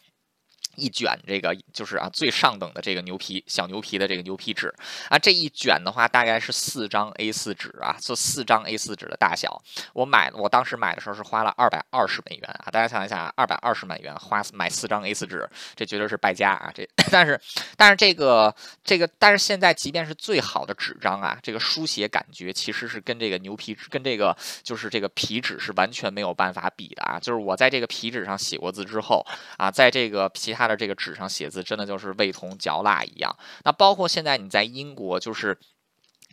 [0.79, 4.73] 一卷这个就是啊最上等的这个牛皮小牛皮的这个牛皮纸
[5.11, 9.61] 啊，这一卷的话大概是四张 A4 纸啊，就四张 A4 纸的大小。
[9.93, 16.71] 我买我当时买的时候是花了二百二十美元啊，大家想一想啊，二百二十美元花买四张 A4 纸，这绝对是败家啊！
[16.73, 17.41] 这 但是
[17.77, 27.19] 但是这个这个但是现在即便是最好的纸张啊，这个书写感觉其实是跟这个牛皮纸跟这个就是这个皮纸是完全没有办法比的啊！
[27.19, 30.68] 就是我在这个皮纸上写过字之后啊，在这个其他。
[30.69, 33.35] 的这个纸上写字真的就是味同嚼蜡一样。
[33.65, 35.59] 那包括现在你在英国，就是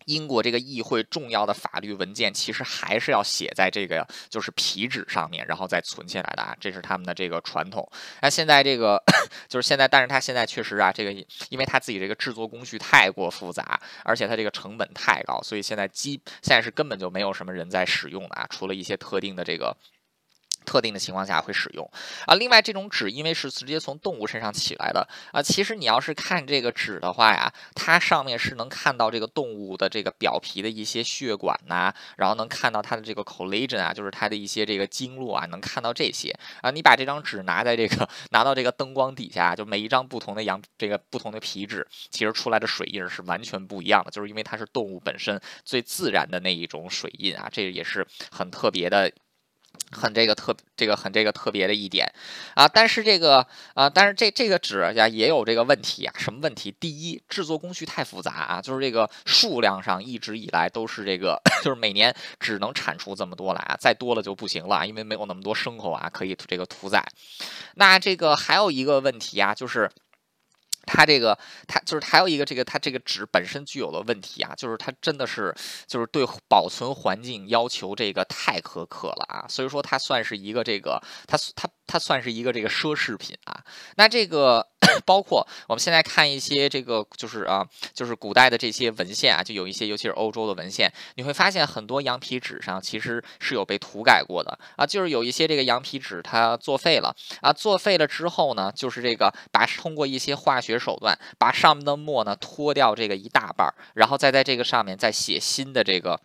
[0.06, 7.90] 英国这个议会重要的法律文件，其实还是要写在这个就是皮纸上面，然后再存起来的啊，这是他们的这个传统。
[8.22, 9.02] 那现在这个
[9.50, 11.12] 就是现在，但是它现在确实啊，这个
[11.50, 19.76] 因为它自己这个制作工序太过复杂，而且它这个成本太高，所以现在基现在是根本就没有什么人在使用的啊，除了一些特定的这个。
[20.66, 21.90] 特定的情况下会使用
[22.26, 22.36] 啊。
[22.36, 36.72] 另外，这种纸因为是直接从动物身上起来的啊，其实你要是看这个纸的话呀，它上面是能看到这个动物的这个表皮的一些血管呐，然后能看到它的这个 collagen 啊，就是它的一些这个经络啊，能看到这些啊。
[36.72, 49.12] 你把这张纸拿在这个拿到这个灯光底下，就每一张不同的羊这个不同的皮纸，其实出来的水印是完全不一样的，就是因为它是动物本身最自然的那一种水印啊，这也是很特别的。
[49.92, 52.12] 很这个特这个很这个特别的一点
[52.54, 56.76] 啊，但是这个啊，但是这这个纸呀也有这个问题啊，什么问题？
[56.80, 67.06] 第一，制作工序太复杂啊，就是这个数量上一直以来都是这个， 就是每年只能产出这么多来啊，再多了就不行了，因为没有那么多牲口啊可以这个屠宰。
[67.76, 69.90] 那这个还有一个问题啊，就是。
[70.86, 75.54] 它这个，它就是还有一个这个，它这个纸本身具有的问题啊，就是它真的是
[75.88, 83.64] 就是对保存环境要求这个太苛刻了啊，所以说它算是一个这个，它它它算是一个这个奢侈品啊。
[83.98, 84.66] 那这个
[85.06, 106.20] 包括我们现在看一些这个就是啊，就是古代的这些文献啊，就有一些尤其是欧洲的文献，你会发现很多羊皮纸上其实是有被涂改过的啊，就是有一些这个羊皮纸它作废了啊，作废了之后呢，就是这个把通过一些化学手段把上面的墨呢脱掉这个一大半儿，然后再在这个上面再写新的这个。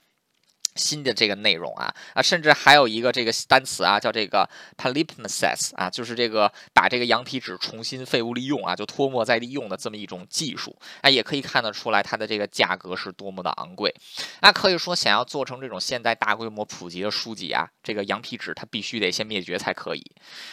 [0.80, 13.94] 新的这个内容啊啊，甚至还有一个这个单词啊，叫这个 palimpsest 啊，就是这个把这个羊皮纸重新废物利用啊，就脱墨再利用的这么一种技术啊，也可以看得出来它的这个价格是多么的昂贵。
[14.40, 20.02] 那可以说，想要做成这种现代大规模普及的书籍啊，这个羊皮纸它必须得先灭绝才可以。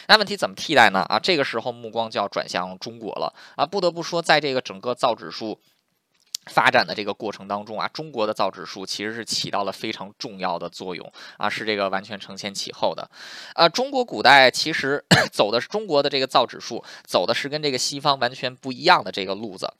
[0.08, 1.00] 那问题怎么替代呢？
[1.08, 5.58] 啊，这个时候目光就要转向中国了啊，不得不说，在这个整个造纸术。
[6.48, 13.08] 发展的这个过程当中啊，中国的造纸术其实是起到了非常重要的作用啊，是这个完全承前启后的。
[13.54, 19.72] 呃，中国古代其实 走的是中国的这个造纸术，走的是跟这个西方完全不一样的这个路子。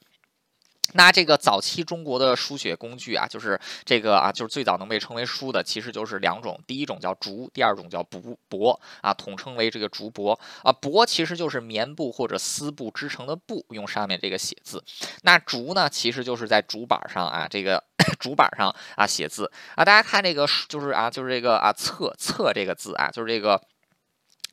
[0.95, 10.73] 那这个早期中国的书写工具啊，就是这个啊，就是最早能被称为书的，其实就是两种，第一种叫竹，第二种叫帛帛啊，统称为这个竹帛啊。
[10.73, 14.83] 帛其实就是棉布或者丝布织成的布，用上面这个写字。
[15.23, 17.85] 那竹呢，其实就是在竹板上啊，这个
[18.19, 19.85] 竹板上啊写字啊。
[19.85, 23.61] 大家看这个，就是啊，就是这个啊，册册这个字啊，就是这个。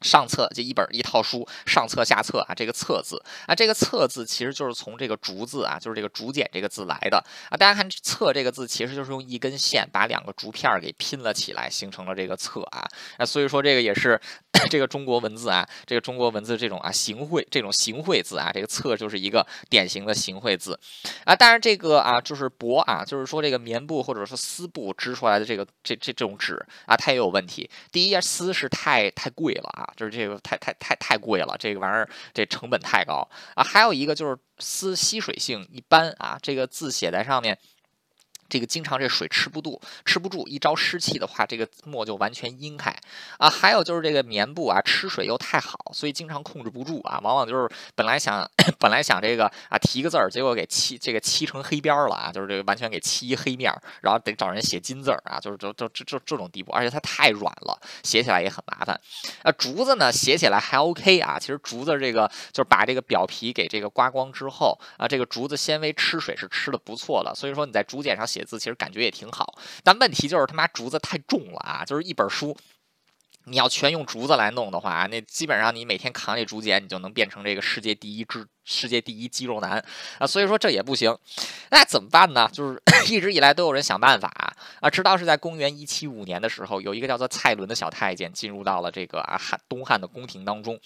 [0.06, 7.18] 上册就一本一套书，上册下册啊，这个册字啊，这个册字其实就是从这个竹字啊，就是这个竹简这个字来的
[7.50, 7.58] 啊。
[7.58, 12.88] 大家看册这个字，其实就是用一根线把两个竹片儿给拼了起来，形成了这个册啊。
[13.18, 14.22] 那所以说这个也是
[14.70, 20.80] 这个中国文字啊，这个中国文字这种啊行会这种行会字啊，这个册就是一个典型的行会字
[21.24, 21.36] 啊。
[21.36, 27.70] 但是这个啊就是帛啊，就是说这个棉布或者说丝布织出来的这个这这这种纸啊，它也有问题。
[27.92, 29.86] 第一，丝是太太贵了啊。
[29.96, 33.64] 就是这个太太太太贵了，这个玩意儿这成本太高啊！
[33.64, 37.58] 还有一个就是丝吸水性一般啊，这个字写在上面。
[38.48, 42.96] 这个经常这水吃不住，吃不住，一招湿气的话，这个墨就完全阴开
[43.38, 43.50] 啊。
[43.50, 47.20] 还有就是这个棉布啊，吃水又太好，所以经常控制不住啊。
[47.24, 56.72] 往往就是本来想 本来想这个啊提个字儿，结果给漆这个漆成黑边儿了啊，就是这个完全给漆一黑面儿，然后得找人写金字儿啊，就是这这这这这种地步。
[56.72, 59.00] 而且它太软了，写起来也很麻烦。
[59.44, 61.38] 啊，竹子呢写起来还 OK 啊。
[61.40, 67.34] 其实竹子这个就是把这个表皮给这个刮光之后啊，这个竹子纤维吃水是吃的不错的。
[67.36, 68.45] 所以说你在竹简上写。
[68.46, 71.84] 字其实感觉也挺好，但问题就是他妈竹子太重了啊！
[71.84, 72.56] 就是一本书，
[73.46, 79.84] 你要全用竹子来弄的话，那基本上你每天扛这竹简，你就能变成这个世界第一只世界第一肌肉男
[80.18, 80.26] 啊！
[80.26, 81.16] 所以说这也不行，
[81.70, 82.50] 那怎么办呢？
[82.52, 82.82] 就是
[83.14, 84.28] 一直以来都有人想办法
[84.80, 90.80] 啊，直到是在公元一七五年的时候，有一个叫做蔡伦的小太监进入到了这个啊汉东汉的宫廷当中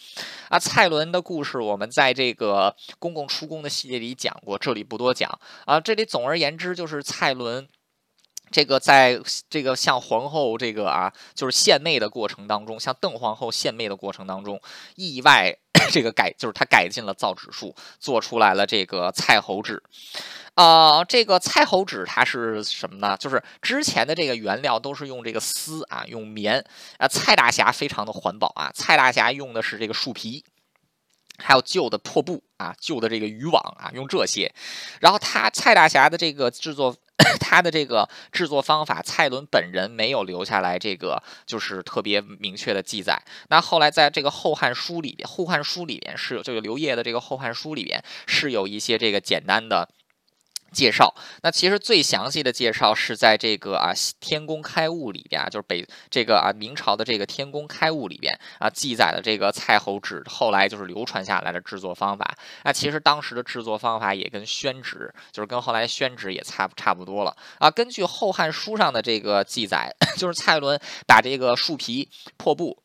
[0.50, 0.60] 啊。
[0.60, 5.80] 蔡伦的故事我们在这个公共出宫的系列里讲过，这里不多讲啊。
[5.80, 7.68] 这里总而言之就是蔡伦。
[8.52, 14.60] 这个在这个向皇后这个啊，就是献媚的过程当中，向邓皇后献媚的过程当中，
[14.96, 15.56] 意外
[15.92, 19.82] 这个改就是他改进了造纸术，做出来了这个蔡侯纸。
[20.56, 23.16] 啊，这个蔡侯纸它是什么呢？
[23.18, 26.66] 就是之前的这个原料都是用这个丝啊，用棉
[26.98, 27.08] 啊。
[27.08, 30.44] 蔡大侠非常的环保啊，蔡大侠用的是这个树皮，
[31.38, 34.54] 还有旧的破布啊，旧的这个渔网啊，用这些。
[35.00, 36.96] 然后他蔡大侠的这个制作。
[37.40, 43.22] 他的这个制作方法，蔡伦本人没有留下来这个就是特别明确的记载。
[43.50, 49.90] 那后来在这个《后汉书》里边，《后汉书》里边是有这个刘烨的这个《后汉书》里边是有一些这个简单的。
[50.72, 62.36] 介绍，那其实最详细的介绍是在这个啊《天工开物》里边啊，就是北这个啊明朝的这个《天工开物》里边啊记载的这个蔡侯纸，后来就是流传下来的制作方法。
[62.64, 67.70] 那其实当时的制作方法也跟宣纸，就是跟后来宣纸也差差不多了啊。
[67.70, 72.78] 根据《后汉书》上的这个记载， 就是蔡伦把这个树皮破布。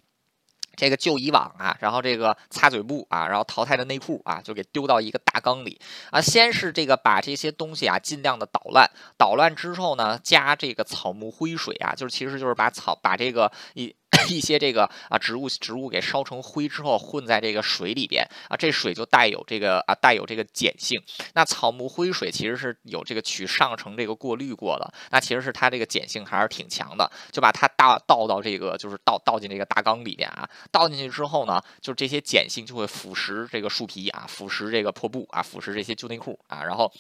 [0.77, 6.21] 这个旧衣网啊，然后这个擦嘴布啊，然后淘汰的内裤啊，就给丢到一个大缸里啊。
[6.21, 13.95] 先是这个把这些东西啊尽量的捣乱，捣乱之后呢，加这个草木灰水啊，就是其实就是把草把这个一。
[14.29, 21.01] 一些这个啊植物植物给烧成灰之后混在这个水里边啊，这水就带有这个啊带有这个碱性。
[21.35, 27.11] 那草木灰水其实是有这个取上层这个过滤过的，那其实是它这个碱性还是挺强的。
[27.33, 36.93] 就把它倒倒到这个就是倒倒进这个大缸里边啊，倒进去之后呢，就这些碱性就会腐蚀这个树皮啊，腐蚀这个破布啊，腐蚀这些旧内裤啊，然后。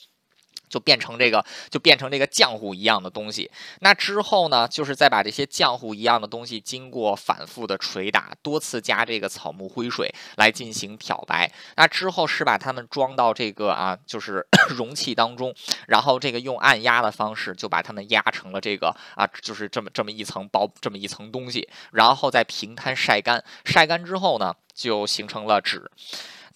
[0.68, 3.50] 就变成这个，就变成这个浆糊一样的东西。
[3.80, 11.50] 那之后呢，就是再把这些浆糊一样的东西，经过反复的捶打，多次加这个草木灰水来进行漂白。
[11.76, 15.54] 那之后是把它们装到这个啊，就是 容器当中，
[15.86, 23.44] 然后这个用按压的方式，就把它们压成了这个啊，就是这么这么一层薄这么一层东西，然后再平摊晒干。
[23.64, 25.90] 晒干之后呢，就形成了纸。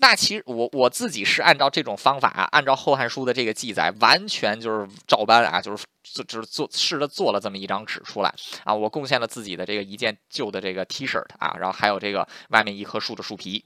[0.01, 8.33] 那其实我我自己是按照这种方法啊，按照《后汉书》的这个记载，完全就是照搬啊，就是做就是做试着做了这么一张纸出来
[8.65, 8.73] 啊。
[8.73, 13.65] 我贡献了自己的这个一件旧的这个 T 恤啊，然后还有这个外面一棵树的树皮。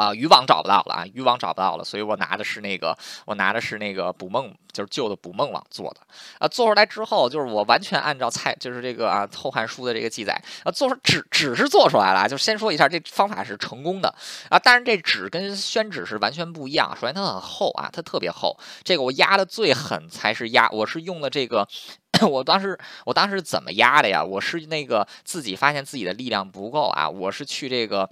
[0.00, 6.00] 啊，渔网找不到了啊，渔网找不到了，所以我拿的是那个，我拿的是那个捕梦，就是旧的捕梦网做的。
[6.38, 14.08] 啊，做出来之后，就是我完全按照蔡，就是这个啊《后汉书》的这个记载，啊，做出纸纸是做出来了，就先说一下这方法是成功的
[14.48, 14.58] 啊。
[14.58, 18.58] 但是这纸跟宣纸是完全不一样，首先它很厚啊，它特别厚。
[18.82, 21.68] 这个我压的最狠才是压，我是用的这个，
[22.26, 24.24] 我当时我当时怎么压的呀？
[24.24, 28.08] 我是那个自己发现自己的力量不够啊，我是去这个。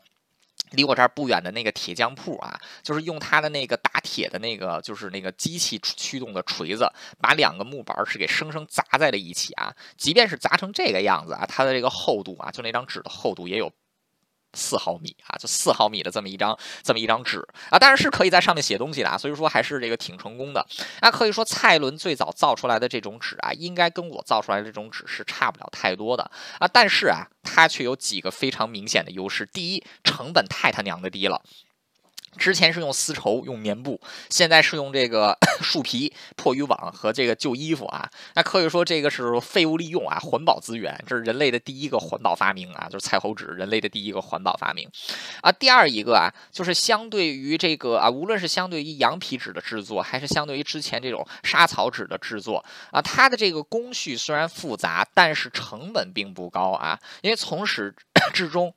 [0.71, 9.75] 离我这儿不远的那个铁匠铺啊，就是用他的那个打铁的那个，就是那个机器驱动的锤子，把两个木板是给生生砸在了一起啊。
[9.97, 13.73] 即便是砸成这个样子啊，它的这个厚度啊，就那张纸的厚度也有。
[14.59, 17.39] 四毫米啊，就四毫米的这么一张这么一张纸
[17.71, 20.67] 啊，当然是可以在上面写东西的啊，所以说还是这个挺成功的。
[21.01, 29.47] 啊可以说蔡伦最早造出来的这种纸啊，应该跟我造出来的这种纸是差不了太多的啊，但是啊，它却有几个非常明显的优势。
[29.47, 31.41] 第一，成本太他娘的低了。
[32.37, 38.09] 之前是用丝绸、用棉布，现在是用这个 树皮、破渔网和这个旧衣服啊。
[38.35, 44.89] 那可以说这个是废物利用啊，环保资源，这是人类的第一个环保发明啊，就是蔡侯纸，人类的第一个环保发明
[45.43, 45.51] 啊。
[45.51, 57.95] 第二一个啊，就是相对于这个啊，无论是相对于羊皮纸的制作，还是相对于之前这种沙草纸的制作啊，它的这个工序虽然复杂，但是成本并不高啊，因为从始
[58.33, 58.75] 至终。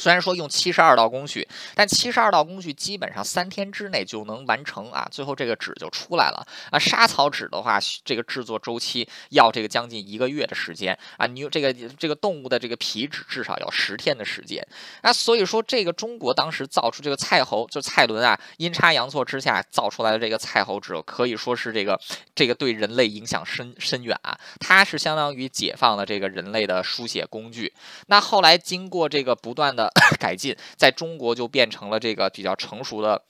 [0.00, 6.78] 虽然说用七十二道工序，但七十二道工序基本上三天之内就能完成啊，最后这个纸就出来了啊。
[6.78, 11.26] 沙草纸的话，这个制作周期要这个将近一个月的时间啊。
[11.26, 14.66] 你这个这个动物的这个皮纸至少要十天的时间。
[15.02, 22.00] 啊所以说，这个中国当时造出这个蔡侯，就蔡伦啊，阴差阳错之下造出来的这个蔡侯纸，可以说是这个
[22.34, 24.34] 这个对人类影响深深远啊。
[24.60, 27.70] 它是相当于解放了这个人类的书写工具。
[28.06, 29.89] 那后来经过这个不断的。
[30.18, 33.22] 改进，在中国就变成了这个比较成熟的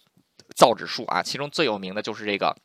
[0.54, 2.56] 造纸术啊，其中最有名的就是这个。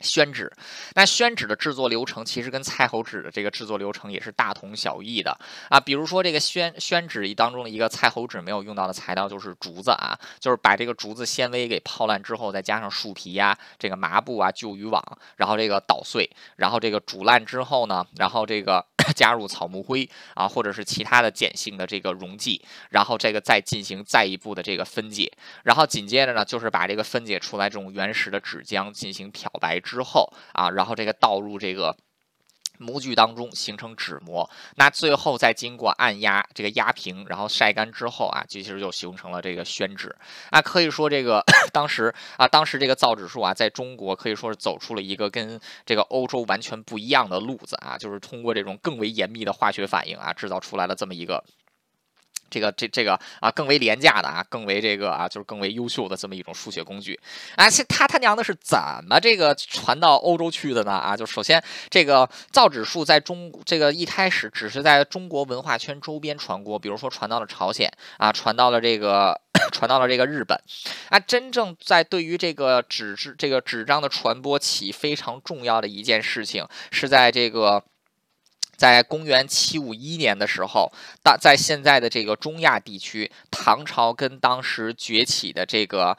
[0.00, 0.50] 宣纸，
[0.94, 5.36] 那宣纸的制作流程其实跟蔡侯纸的这个制作流程也是大同小异的
[5.68, 5.78] 啊。
[5.78, 15.02] 比如说这个宣宣纸当中的一个蔡侯纸没有用到的材料就是竹子啊，就是把这个竹子纤维给泡烂之后，再加上树皮呀、这个麻布啊、旧渔网，
[15.36, 18.84] 然后这个捣碎，然后这个煮烂之后呢，然后这个
[19.14, 25.30] 加入草木灰啊，或者是其他的碱性的这个溶剂，然后这个再进行再一步的这个分解，
[25.64, 29.78] 然后紧接着呢，就是把这个分解出来这种原始的纸浆进行漂白。
[29.90, 31.96] 之后啊，然后这个倒入这个
[32.78, 40.16] 模具当中形成纸膜，那最后再经过按压这个压平，然后晒干之后啊，其实就形成了这个宣纸。
[40.52, 51.44] 那可以说这个 当时啊，当时这个造纸术啊，在中国可以说是走出了一个跟这个欧洲完全不一样的路子啊，就是通过这种更为严密的化学反应啊，制造出来了这么一个。
[52.50, 57.18] 这个这这个啊，更为廉价的啊，更为这个啊，就是更为优秀的这么一种书写工具
[57.56, 57.68] 啊。
[57.88, 60.92] 他他娘的是怎么这个传到欧洲去的呢？
[60.92, 69.40] 啊，就首先这个造纸术在中这个一开始只是在中国文化圈周边传播，比如说传到了朝鲜啊，传到了这个
[69.72, 70.58] 传到了这个日本
[71.08, 71.18] 啊。
[71.20, 77.82] 真正在对于这个纸质这个纸张的传播起非常重要的一件事情，是在这个。
[78.80, 80.90] 在公元七五一年的时候，
[81.22, 86.16] 大在现在的这个中亚地区，唐朝跟当时崛起的这个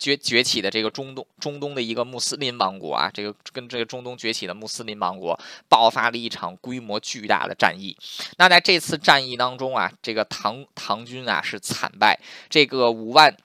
[0.00, 5.38] 崛崛起的这个中东中东的一个穆斯林王国啊，这个跟这个中东崛起的穆斯林王国
[5.68, 7.96] 爆发了一场规模巨大的战役。
[8.36, 12.18] 那在这次战役当中啊，这个唐唐军啊是惨败，
[12.50, 13.36] 这个五万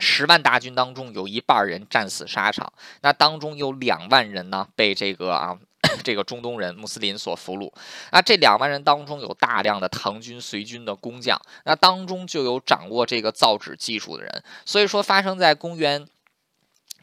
[0.00, 2.72] 十万大军当中有一半人战死沙场，
[3.02, 5.58] 那当中有两万人呢被这个啊。
[6.02, 7.72] 这个中东人穆斯林所俘虏，
[8.12, 14.44] 那这两万人当中有大量的唐军随军的工匠，那当中就有掌握这个造纸技术的人。
[14.64, 16.06] 所以说，发生在公元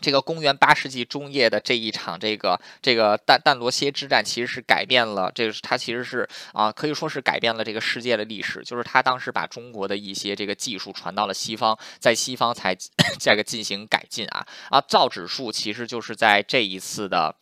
[0.02, 8.62] 这个公元八世纪中叶的这一场这个这个但但罗歇之战，其实是改变了这个，它其实是啊，可以说是改变了这个世界的历史。
[8.64, 12.76] 就是他当时把中国的一些这个技术传到了西方，在西方才
[13.20, 17.36] 这个进行改进啊啊，造纸术其实就是在这一次的。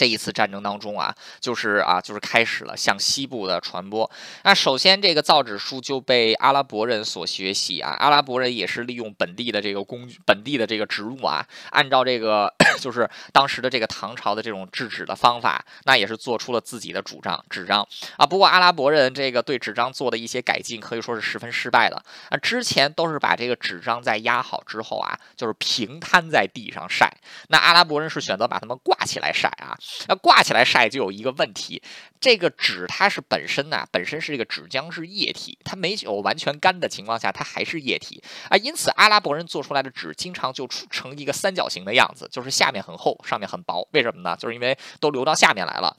[0.00, 4.10] 这一次战争当中啊，就是啊，就是开始了向西部的传播。
[4.44, 7.90] 那首先，这个造纸术就被阿拉伯人所学习啊。
[7.98, 17.86] 阿拉伯人也是利用本地的这个工具、本地的这个植物啊，按照这个 就是当时的这个唐朝的这种制纸的方法，那也是做出了自己的主张纸张
[18.16, 18.24] 啊。
[18.24, 22.38] 不过，阿拉伯人这个对纸张做的一些改进，可以说是十分失败的啊。
[22.38, 27.14] 之前都是把这个纸张在压好之后啊，就是平摊在地上晒。
[27.48, 29.76] 那阿拉伯人是选择把它们挂起来晒啊。
[30.08, 31.82] 那挂起来晒就有一个问题，
[32.20, 38.56] 这个纸它是本身呢，本身是这个纸浆是液体，它没有完全干的情况下，它还是液体啊。
[38.56, 43.88] 因此，阿拉伯人做出来的纸经常就成一个三角形的样子，就是下面很厚，上面很薄。
[43.92, 44.36] 为什么呢？
[44.36, 45.96] 就是因为都流到下面来了。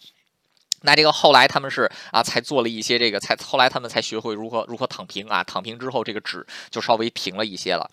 [0.81, 7.89] 那这个后来他们是啊，才做了一些这个，才后来他们才学会如何如何躺平啊，躺平之后这个纸就稍微平了一些了。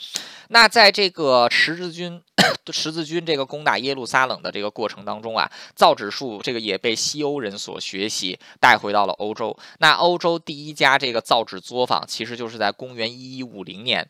[0.49, 2.23] 那在这个十字军
[2.73, 9.57] 十字军这个攻打耶路撒冷的这个过程当中啊，造纸术这个也被西欧人所学习，带回到了欧洲。
[9.79, 14.09] 那欧洲第一家这个造纸作坊，其实就是在公元一一五零年。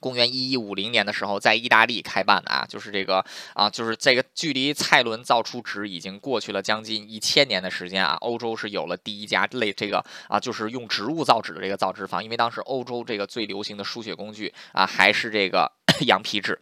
[0.00, 3.24] 公元一一五零年的时候，在意大利开办的啊，就是这个
[3.54, 8.16] 啊，就是这个距离蔡伦造出纸已经过去了将近一千年的时间啊。
[8.20, 15.70] 欧洲是有了第一家类这个啊，就是用植物造纸的这个造纸坊，因为当时欧洲这个最流行的书写工具啊，还是这个。
[16.06, 16.56] 羊皮纸，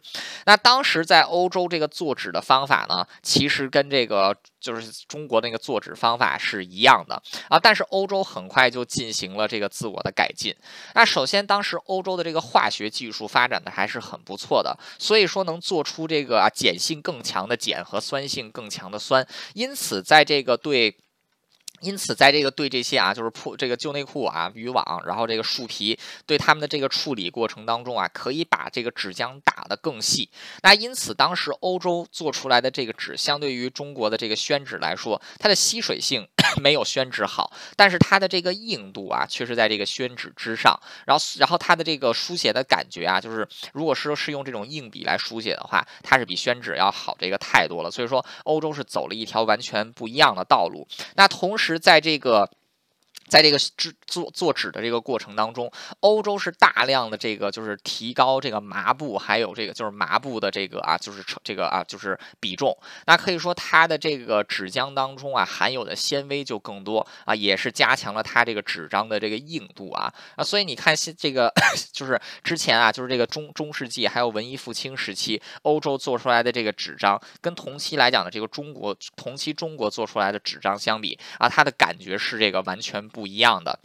[0.45, 7.59] 那当时在欧洲这个做纸的方法呢，其实跟这个就是中国那个做纸方法是一样的啊。
[7.59, 10.55] 但是欧洲很快就进行了这个自我的改进。
[10.95, 19.27] 那首先当时欧洲的这个化学技术发展的还是很不错的，所以说能做出这个碱性更强的碱和酸性更强的酸。
[19.53, 20.95] 因此在这个对。
[21.81, 30.29] 因此，在这个对这些啊，就是破这个旧内裤啊、渔网，然后这个树皮，对他们的这个处理过程当中啊，可以把这个纸浆打得更细。
[30.63, 36.27] 那因此，当时欧洲做出来的这个纸，相对于中国的这个宣纸来说，它的吸水性
[36.61, 40.79] 没有宣纸好，但是它的这个硬度啊，却是在这个宣纸之上。
[41.05, 47.91] 然后，然后它的这个书写的感觉啊，就是如果说是用这种硬笔来书写的话，它是比宣纸要好这个太多了。
[47.91, 50.87] 所以说，欧洲是走了一条完全不一样的道路。
[51.15, 52.56] 那同时，是在这个。
[53.27, 55.69] 在这个制做做纸的这个过程当中，
[55.99, 62.77] 欧洲是大量的这个就是提高这个麻布，还有这个就是麻布的这个啊，就是这个啊，就是比重。
[63.05, 70.43] 那可以说它的这个纸浆当中啊，含有的纤维就更多啊，也是加强了它这个纸张的这个硬度啊啊。
[70.43, 71.51] 所以你看，现这个
[71.91, 83.05] 就是之前啊，就是这个中中世纪还有文艺复兴时期，欧洲做出来的这个纸张，跟同期来讲的这个中国同期中国做出来的纸张相比啊，它的感觉是这个完全。
[83.17, 83.79] 不一样的。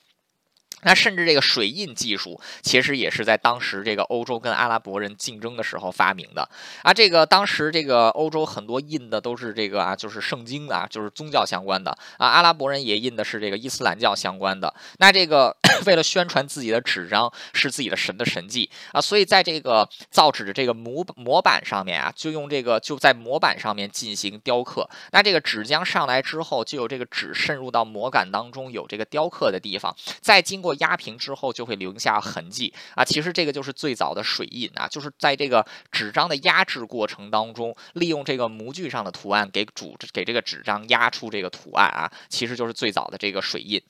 [0.83, 6.49] 那甚至这个水印技术，其实也是在当时这个欧洲跟阿拉伯人竞争的时候发明的
[6.83, 6.93] 啊。
[6.93, 12.27] 这个当时这个欧洲很多印的都是这个啊，就是圣经啊，就是宗教相关的啊。
[12.27, 14.73] 阿拉伯人也印的是这个伊斯兰教相关的。
[14.99, 15.57] 那这个
[15.87, 24.89] 为了宣传自己的纸张是自己的神的神迹啊，所以在这个造纸的这个模模板上面啊，就用这个就在模板上面进行雕刻。
[25.13, 30.72] 那这个纸浆上来之后，就有这个纸渗入到模杆当中，有这个雕刻的地方，再经过。
[30.75, 43.83] 压平之后就会留下痕迹啊，其实这个就是最早的水印啊，就是在这个纸张的压制过程当中，利用这个模具上的图案给主给这个纸张压出这个图案啊，其实就是最早的这个水印。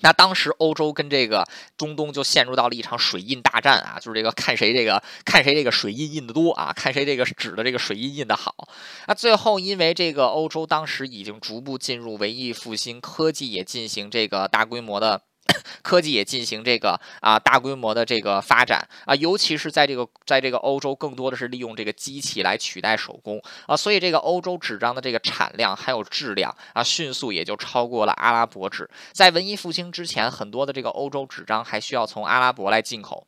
[0.00, 1.48] 那当时欧洲跟这个
[1.78, 8.68] 中东就陷入到了一场水印大战啊，就是这个看谁这个看谁这个水印印的多啊，看谁这个纸的这个水印印的好。
[9.06, 15.22] 那最后因为这个欧洲当时已经逐步进入文艺复兴，科技也进行这个大规模的。
[15.82, 28.88] 科技也进行这个啊大规模的这个发展啊，尤其是在这个在这个欧洲，更多的是利用这个机器来取代手工啊，所以这个欧洲纸张的这个产量还有质量啊，迅速也就超过了阿拉伯纸。
[29.12, 33.26] 在文艺复兴之前，很多的这个欧洲纸张还需要从阿拉伯来进口。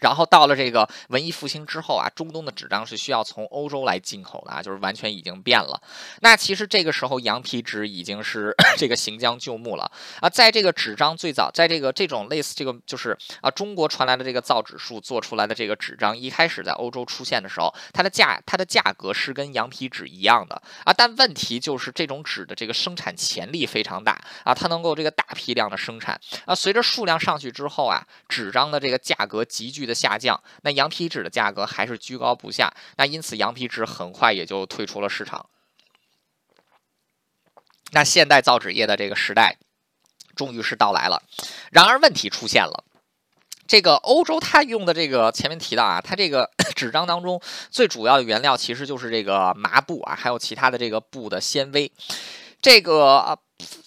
[0.00, 5.80] 然后到了这个文艺复兴之后啊，中东的纸张是需要从欧洲来进口的啊，就是完全已经变了。
[6.20, 9.90] 那其实这个时候羊皮纸已经是 这个行将就木了
[10.20, 10.28] 啊。
[10.28, 20.92] 在这个纸张最早，在这个这种类似这个就是啊中国传来的这个造纸术做出来的这个纸张，一开始在欧洲出现的时候，它的价它的价格是跟羊皮纸一样的啊。
[20.92, 26.54] 但问题就是这种纸的这个生产潜力非常大啊，它能够这个大批量的生产啊。
[26.54, 35.48] 随着数量上去之后啊，纸张的这个价格急剧的下降，那羊皮纸的价格还是居高不下，那因此羊皮纸很快也就退出了市场。
[37.92, 39.56] 那现代造纸业的这个时代，
[40.34, 41.22] 终于是到来了。
[41.70, 42.84] 然而问题出现了，
[43.66, 51.92] 这个欧洲它用的这个前面提到啊，它这个 纸张当中最主要的原料其实就是这个麻布啊，还有其他的这个布的纤维，
[52.60, 53.38] 这个。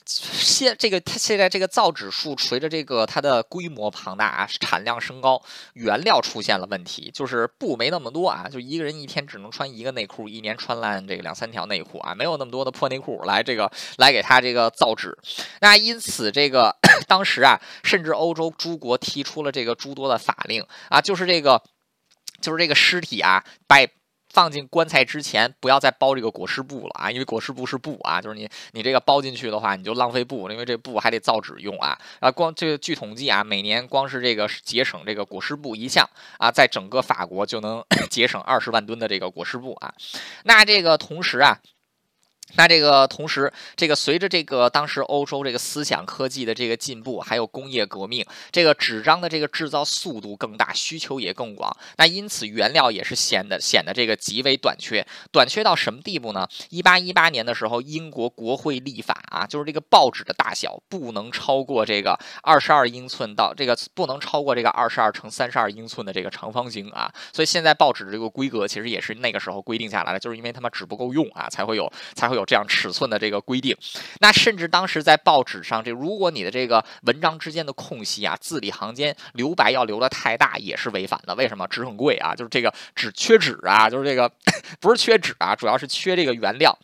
[0.06, 5.42] 现这个它现在这个造纸术随着这个它的规模庞大啊，产量升高，
[5.74, 15.16] 原料出现了问题，就是布没那么多啊，就一个人一天只能穿一个内裤，一年穿烂这个两三条内裤啊，没有那么多的破内裤来这个来给他这个造纸。
[15.62, 16.76] 那因此这个
[17.08, 21.62] 当时啊，甚至欧洲诸国提出了这个诸多的法令啊，就是这个
[22.42, 23.88] 就是这个尸体啊，摆。
[24.30, 31.98] 放进棺材之前，不要再包这个裹尸布了啊，因为裹尸布是布啊，就是你你这个包进去的话，你就浪费布，因为这布还得造纸用啊。
[32.20, 36.08] 啊，光这个据统计啊，每年光是这个节省这个裹尸布一项
[36.38, 39.94] 啊，在整个法国就能 节省二十万吨的这个裹尸布啊。
[40.44, 41.58] 那这个同时啊。
[42.56, 51.76] 那这个同时，这个随着这个当时欧洲这个思想科技的这个进步，还有工业革命，这个纸张的这个制造速度更大，需求也更广。
[51.98, 56.48] 那因此原料也是显得显得这个极为短缺，短缺到什么地步呢？
[56.70, 67.12] 一八一八年的时候，英国国会立法啊，就是这个报纸的大小不能超过这个二十二英寸到这个不能超过这个二十二乘三十二英寸的这个长方形啊。
[67.32, 72.50] 所以现在报纸这个规格其实也是那个时候规定下来的，就是因为他们纸不够用啊，才会有才会有有。
[72.50, 73.78] 这样尺寸的这个规定，
[74.22, 81.36] 那甚至当时在报纸上，这如果你的这个文章之间的空隙啊，字里行间留白要留的太大，也是违反的。
[81.36, 81.68] 为什么？
[81.68, 84.28] 纸很贵啊，就是这个纸缺纸啊，就是这个
[84.82, 86.76] 不是缺纸啊，主要是缺这个原料。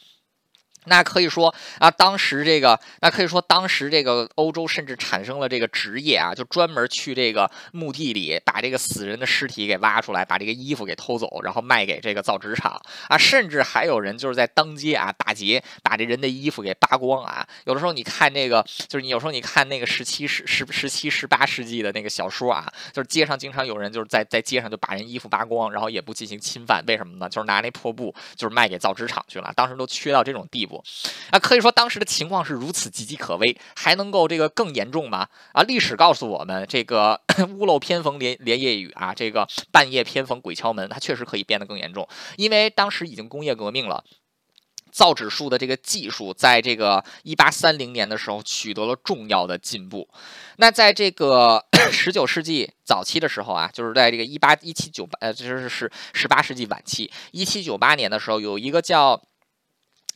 [0.86, 12.80] 那可以说啊，当时这个，那可以说当时这个欧洲甚至产生了这个职业啊，就专门去这个墓地里把这个死人的尸体给挖出来，把这个衣服给偷走，然后卖给这个造纸厂
[13.10, 17.46] 啊，甚至还有人就是在当街啊打劫，把这人的衣服给扒光啊。
[17.66, 27.28] 有的时候你看这个，就是你有时候你看那个十七十十十七十八世纪的那个小说啊，就是街上经常有人就是在在街上就把人衣服扒光，然后也不进行侵犯，为什么呢？
[27.30, 29.52] 就是拿那破布就是卖给造纸厂去了。
[29.56, 30.75] 当时都缺到这种地步。
[31.30, 35.28] 啊，可以说当时的情况是如此岌岌可危，还能够这个更严重吗？
[35.54, 37.22] 啊，历史告诉我们，这个
[37.58, 42.08] 屋漏偏逢连连夜雨啊，这个半夜偏逢鬼敲门，它确实可以变得更严重，
[42.38, 44.04] 因为当时已经工业革命了。
[44.92, 50.08] 造纸术的这个技术，在这个一八三零年的时候取得了重要的进步。
[50.56, 59.22] 那在这个 十九世纪早期的时候啊，就是在这个一八一七九八呃，就是是十八世纪晚期，一七九八年的时候，有一个叫。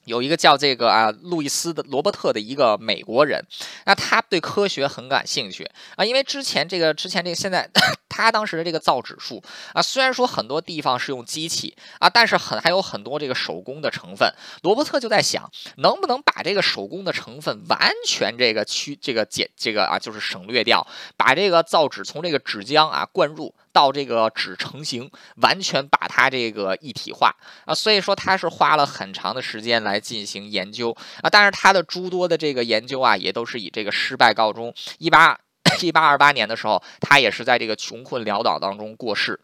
[0.06, 3.44] 有一个叫这个啊，路易斯的罗伯特的一个美国人，
[3.86, 5.70] 那他对科学很感兴趣。
[5.96, 7.70] 啊，因为之前这个之前这个现在
[8.10, 9.42] 他当时的这个造纸术
[9.74, 14.30] 啊，虽然说很多地方是用机器啊，但是很还有很多这个手工的成分。
[14.64, 20.86] 罗伯特就在想，能不能把这个手工的成分完全这个去这个减这个啊，就是省略掉，
[21.16, 23.54] 把这个造纸从这个纸浆啊灌入。
[23.72, 25.10] 到这个纸成型，
[25.44, 27.34] 完全把它这个一体化
[27.66, 30.92] 啊，所以说他是花了很长的时间来进行研究
[31.22, 34.74] 啊，但是他的诸多的这个研究啊，也都是以这个失败告终。
[34.98, 35.40] 一八
[35.82, 39.40] 一八二八年的时候，他也是在这个穷困潦倒当中过世。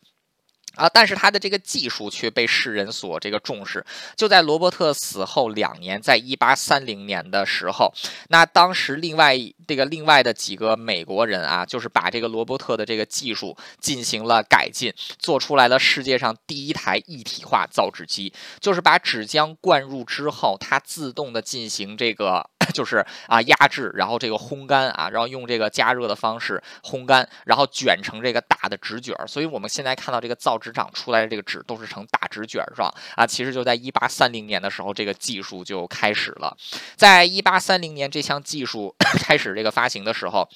[0.75, 3.85] 啊，但是他的这个技术却被世人所这个重视。
[4.17, 7.93] 就在罗伯特死后两年，在一八三零年的时候，
[8.27, 29.27] 那当时另外这个另外的几个美国人啊，就是把这个罗伯特的这个技术进行了改进，做出来了世界上第一台一体化造纸机，就是把纸浆灌入之后，它自动的进行这个 就是啊压制，然后这个烘干啊，然后用这个加热的方式烘干，然后卷成这个大的纸卷儿。
[29.27, 33.25] 所以我们现在看到这个造纸厂出来的这个纸都是成大纸卷儿状啊。
[33.25, 36.55] 其实就在一八三零年的时候，这个技术就开始了。
[36.95, 40.47] 在一八三零年这项技术 开始这个发行的时候。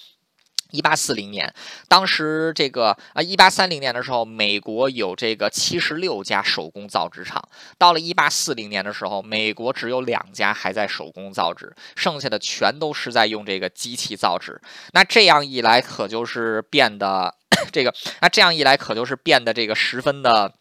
[0.71, 1.53] 一八四零年，
[1.87, 7.43] 当时这个啊，一八三零年的时候，美国有这个七十六家手工造纸厂。
[7.77, 14.59] 到了一八四零年的时候，美国只有两家还在手工造纸，剩下的全都是在用这个机器造纸。
[14.93, 17.33] 那这样一来，可就是变得
[17.71, 20.53] 这个，那这样一来，可就是变得这个十分的。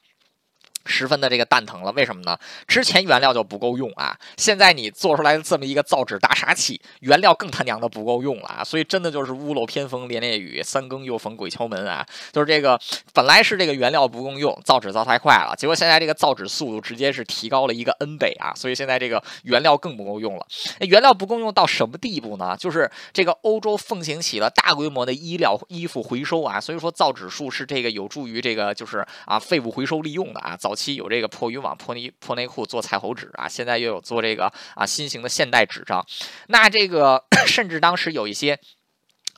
[0.89, 2.36] 十分的这个蛋疼了，为什么呢？
[2.66, 8.64] 之前原料就不够用啊，现在你做出来的这么一个造纸大杀器，原料更他娘的不够用了啊！
[8.64, 12.07] 所以真的就是屋漏偏逢连夜雨，三更又逢鬼敲门啊！
[12.32, 12.80] 就是这个
[13.12, 18.55] 本来是这个原料不够用，造纸造太快了，结果现在这个造纸速度直接是提高了一个 N 倍啊！
[18.57, 20.47] 所以现在这个原料更不够用了。
[20.80, 22.57] 原料不够用到什么地步呢？
[22.57, 30.74] 就是这个欧洲奉行起了大规模的衣料衣服回收啊，所以说造纸术是这个有助于这个就是啊废物回收利用的啊早。
[30.78, 36.06] 期有这个破渔网、破内破内裤做彩虹纸啊，现在又有做这个啊新型的现代纸张。
[36.46, 38.58] 那这个 甚至当时有一些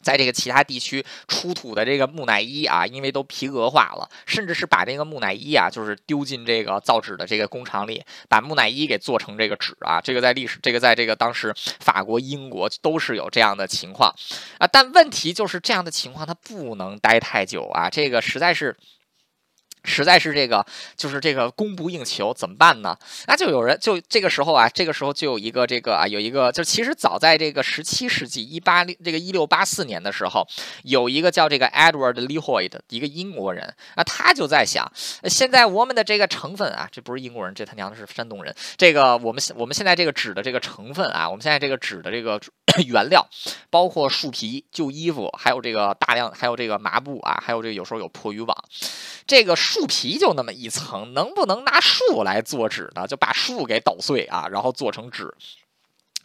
[0.03, 10.01] 在这个其他地区出土的这个木乃伊啊，因为都皮革化了，甚至是把这个木乃伊啊，就是丢进这个造纸的这个工厂里，把木乃伊给做成这个纸啊。
[10.01, 14.15] 这个在历史，这个在这个当时法国、英国都是有这样的情况
[14.59, 14.67] 啊。
[14.67, 18.77] 但问题就是这样的情况它不能待太久啊，这个实在是。
[19.85, 20.65] 实在是这个，
[20.97, 22.97] 就是这个供不应求，怎么办呢？
[23.27, 30.47] 那就有人就这个时候啊，这个时候就有一个这个啊，有一个就其实早在这个十七世纪一八这个一六八四年的时候，
[30.83, 34.91] 有一个叫这个 Edward Lehoy 的一个英国人啊，他就在想，
[35.25, 38.55] 现在我们的这个成分啊，这不是英国人，这他娘的是山东人。
[38.77, 42.39] 这个我们我们现在这个纸的这个成分啊，我们现在这个纸的这个
[42.87, 43.27] 原料，
[43.71, 48.65] 包括树皮、旧衣服，还有这个大量还有这个麻布啊，还有这个有时候有破渔网，
[49.27, 49.57] 这个。
[49.71, 53.07] 树皮就那么一层，能不能拿树来做纸呢？
[53.07, 55.33] 就把树给捣碎啊，然后做成纸，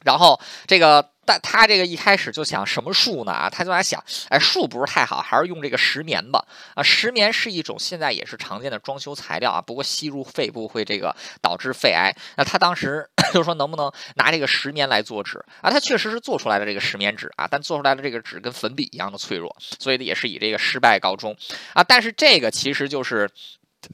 [0.05, 1.09] 然后这个。
[1.27, 3.31] 但他这个一开始就想什么树呢？
[3.31, 3.99] 啊，他就在想，
[4.29, 6.45] 哎，树不是太好，还是用这个石棉吧。
[6.75, 12.15] 啊，石棉是一种现在也是常见的装修材料啊，不过吸入肺部会这个导致肺癌。
[12.37, 15.71] 那他当时 就说能不能拿这个石棉来做纸啊？
[15.71, 21.35] 他确实是做出来的这个石棉纸啊，但做出来的这个纸跟粉笔一样的脆弱，所以也是以这个失败告终
[21.73, 21.83] 啊。
[21.83, 23.27] 但是这个其实就是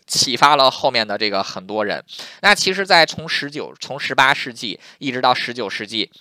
[0.08, 2.04] 启发了后面的这个很多人。
[2.42, 6.12] 那其实，在从十九从十八世纪一直到十九世纪。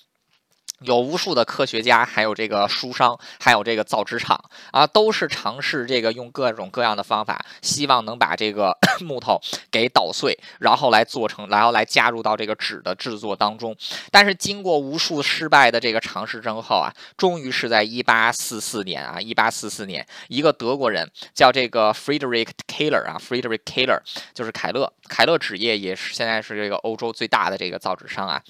[0.84, 9.38] 有无数的科学家，还有这个书商，还有这个造纸厂啊，都是尝试这个用各种各样的方法，希望能把这个 木头
[9.70, 13.76] 给捣碎，然后来做成，然后来加入到这个纸的制作当中。
[14.10, 24.00] 但是经过无数失败的这个尝试之后啊，终于是在一八四四年啊，一八四四年，一个德国人叫这个 Friedrich Keller 啊，Friedrich Keller
[24.32, 28.42] 就是凯勒，凯勒纸业也是现在是这个欧洲最大的这个造纸商啊。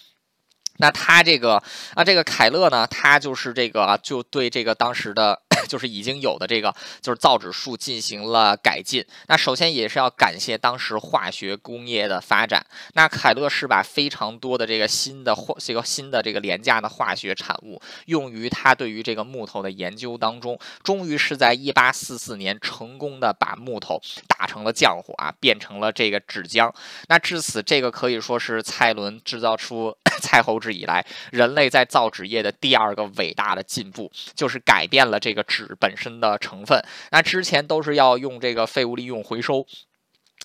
[0.80, 1.62] 那他这个
[1.94, 5.40] 啊，这个凯勒呢，他就是这个，就对这个当时的。
[5.68, 9.04] 就是已经有的这个，就是造纸术进行了改进。
[9.28, 12.64] 那首先也是要感谢当时化学工业的发展。
[12.94, 26.72] 那凯勒是把非常多的这个新的化这个新的这个廉价的化学产物用于他对于这个木头的研究当中，终于是在一八四四年成功的把木头打成了浆糊啊，变成了这个纸浆。
[27.08, 35.44] 那至此，这个可以说是蔡伦制造出 蔡侯纸以来，人类在造纸业的第二个伟大的进步，就是改变了这个。
[35.50, 36.80] 纸本身的成分，
[37.10, 39.66] 那之前都是要用这个废物利用回收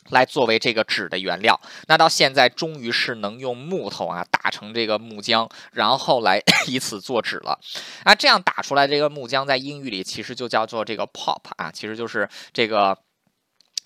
[0.10, 7.60] 来作为这个纸的原料，那到现在终于是能用木头啊打成这个木浆，然后来 以此做纸了。
[8.06, 12.98] 那这样打出来这个木浆，在英语里其实就叫做这个 pop 啊，其实就是这个。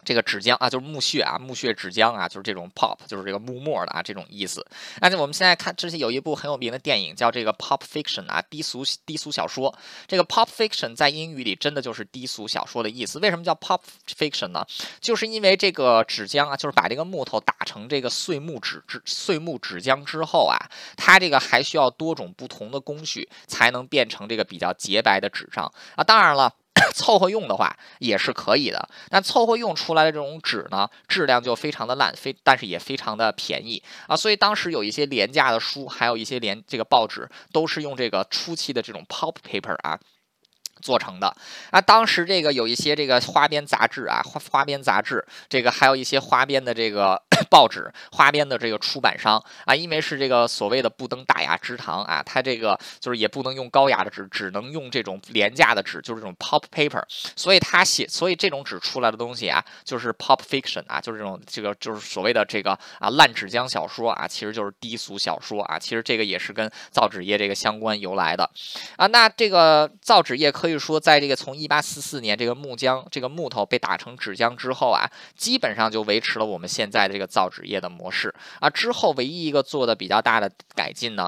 [0.03, 4.65] 这个纸浆啊，就是木屑啊，木屑纸浆啊，就是这种 pop，就是这个木沫的啊，这种意思。
[5.01, 9.73] 那我们现在看，之前有一部很有名的电影叫这个 pop fiction 啊，低俗低俗小说。
[10.07, 13.19] 这个 pop fiction 在英语里真的就是低俗小说的意思。
[13.19, 14.65] 为什么叫 pop fiction 呢？
[14.99, 20.57] 就是因为这个纸浆啊，就是把这个木头打成这个碎木纸纸碎木纸浆之后啊，
[20.95, 26.03] 它这个还需要多种不同的工序才能变成这个比较洁白的纸张啊。
[26.03, 26.53] 当然了。
[26.93, 39.99] 凑合用的话也是可以的，但凑合用出来的这种纸呢，质量就非常的烂，非但是也非常的便宜啊，所以当时有一些廉价的书，还有一些连这个报纸，都是用这个初期的这种 pulp paper 啊。
[40.81, 41.33] 做成的。
[41.71, 49.43] 啊，当时这个有一些这个花边杂志啊，花花边杂志，这个还有一些花边的这个 报纸，花边的这个出版商。
[49.65, 57.03] 啊，因为是这个所谓的不登大雅之堂啊，它这个就是也不能用高雅的纸，只能用这种廉价的纸，就是这种 pop paper，
[57.35, 68.49] 所以他写，所以这种纸出来的东西啊，就是 pop fiction 啊，就是这种这个就是所谓的这个啊烂纸浆小说啊，其实就是低俗小说啊，其实这个也是跟造纸业这个相关由来的。
[68.95, 70.68] 啊，那这个造纸业可以。
[70.69, 78.69] 所以说，在这个从一八四四年这个木浆这个木头被打成纸浆之后啊，基本上就维持了我们现在的这个造纸业的模式啊。
[78.69, 81.27] 之后唯一一个做的比较大的改进呢。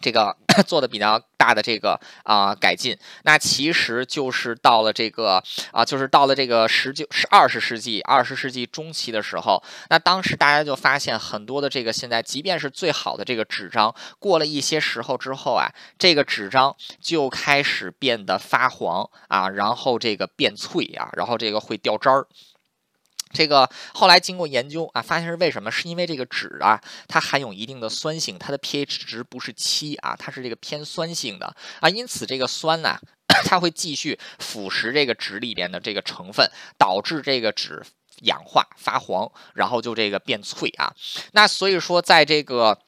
[0.00, 0.34] 这个
[0.66, 5.42] 做的比较大的这个啊改进，那其实就是到了这个
[5.72, 22.26] 啊，就是到了这个十九是二十世纪二十世纪中期的时候，那当时大家就发现很多的这个现在，即便是最好的这个纸张，过了一些时候之后啊，这个纸张就开始变得发黄啊，然后这个变脆啊，然后这个会掉渣儿。
[23.32, 25.70] 这个后来经过研究啊，发现是为什么？
[25.70, 32.98] 是因为这个纸啊，它含有一定的酸性，它的 pH 值不是七啊，它是这个偏酸性的啊，因此这个酸呢，
[33.46, 37.82] 它会继续腐蚀这个纸里边的这个成分，导致这个纸
[38.22, 40.92] 氧化发黄，然后就这个变脆啊。
[41.32, 42.78] 那所以说，在这个。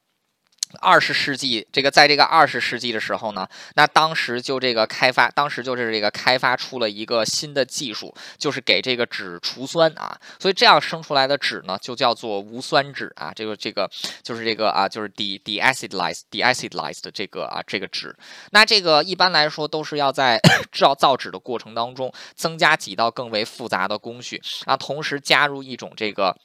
[0.79, 13.89] 二十世纪，这个在这个二十世纪的时候呢，那当时就这个开发，当时就是这个开发出了一个新的技术，就是给这个纸除酸啊，所以这样生出来的纸呢，就叫做无酸纸啊，这个这个
[14.21, 18.15] 就是这个啊，就是 de deacidized deacidized 这个啊这个纸，
[18.51, 20.39] 那这个一般来说都是要在
[20.71, 26.35] 造造纸的过程当中增加几道更为复杂的工序啊，同时加入一种这个。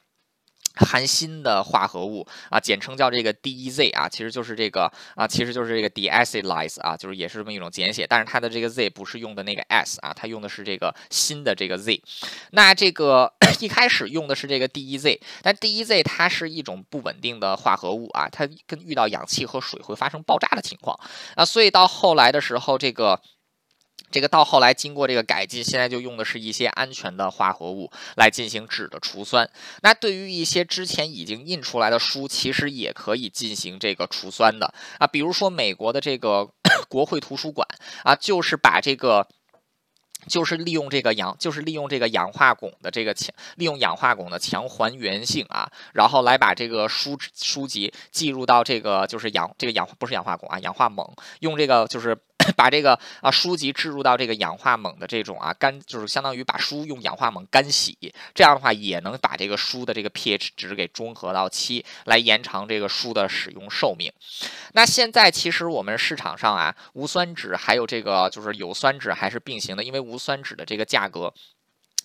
[0.79, 12.03] 含锌的化合物啊，简称叫这个 DEZ 啊，其实就是这个啊，其实就是这个 deacidize 啊，就是也是这么一种简写，但是它的这个 Z 不是用的那个 S 啊，它用的是这个锌的这个 Z。
[12.53, 20.99] 那这个 一开始用的是这个 DEZ，但 DEZ 它是一种不稳定的化合物啊，它跟遇到氧气和水会发生爆炸的情况
[21.35, 23.21] 啊，所以到后来的时候这个。
[24.11, 29.49] 这个到后来经过这个改进，现在就用的是一些安全的化合物来进行纸的除酸。
[29.83, 35.07] 那对于一些之前已经印出来的书，其实也可以进行这个除酸的啊。
[35.07, 36.49] 比如说美国的这个
[36.89, 37.69] 国会图书馆
[38.03, 39.29] 啊，就是把这个，
[40.27, 52.17] 就是利用这个氧，就是利用这个氧化汞的这个强，利用氧化汞的强还原性啊，然后来把这个书书籍记入到这个就是氧这个氧不是氧化汞啊，氧化锰，用这个就是。
[52.57, 57.97] 把这个啊书籍置入到这个氧化锰的这种啊干，就是相当于把书用氧化锰干洗，
[58.35, 64.13] 这样的话也能把这个书的这个 pH 值给中和到七，来延长这个书的使用寿命。
[64.73, 71.33] 那现在其实我们市场上啊无酸纸还有这个就是有酸纸还是并行的，因为无酸纸的这个价格。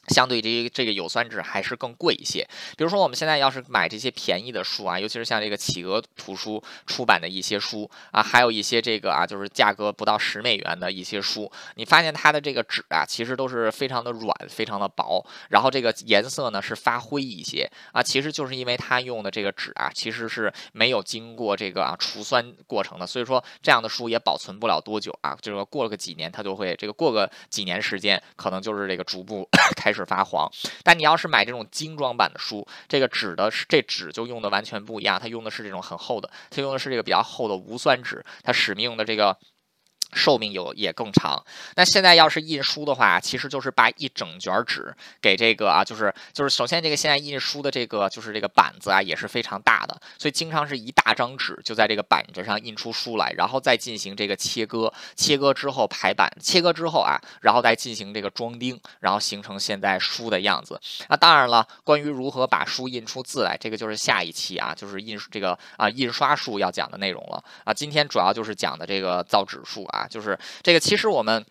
[0.07, 2.47] 相对这这个有酸纸还是更贵一些。
[2.77, 29.47] 比如说，我们现在要是买这些便宜的书啊，尤其是像这个企鹅图书出版的一些书啊，还有一些这个啊，就是价格不到十美元的一些书，你发现它的这个纸啊，其实都是非常的软，非常的薄，然后这个颜色呢是发灰一些啊，其实就是因为它用的这个纸啊，其实是没有经过这个啊除酸过程的，所以说这样的书也保存不了多久啊，就是说过了个几年，它就会这个过个几年时间，可能就是这个逐步
[29.77, 29.92] 开。
[29.93, 30.51] 是发黄，
[30.83, 39.37] 但你要是买这种精装版的书，这个纸的这纸就用的完全不一样，它用的是这种很厚的，它用的是这个比较厚的无酸纸，它使命用的这个。
[40.13, 41.43] 寿命有也更长。
[41.75, 60.79] 那现在要是印书的话，其实就是把一整卷纸给这个啊，就是就是首先这个现在印书的这个就是这个板子啊也是非常大的，所以经常是一大张纸就在这个板子上印出书来，然后再进行这个切割，切割之后排版，切割之后啊，然后再进行这个装订，然后形成现在书的样子。
[61.09, 67.73] 那当然了，关于如何把书印出字来，这个就是下一期啊，就是印这个啊印刷术要讲的内容了啊。
[67.73, 71.45] 今天主要就是讲的这个造纸术啊就是这个，其实我们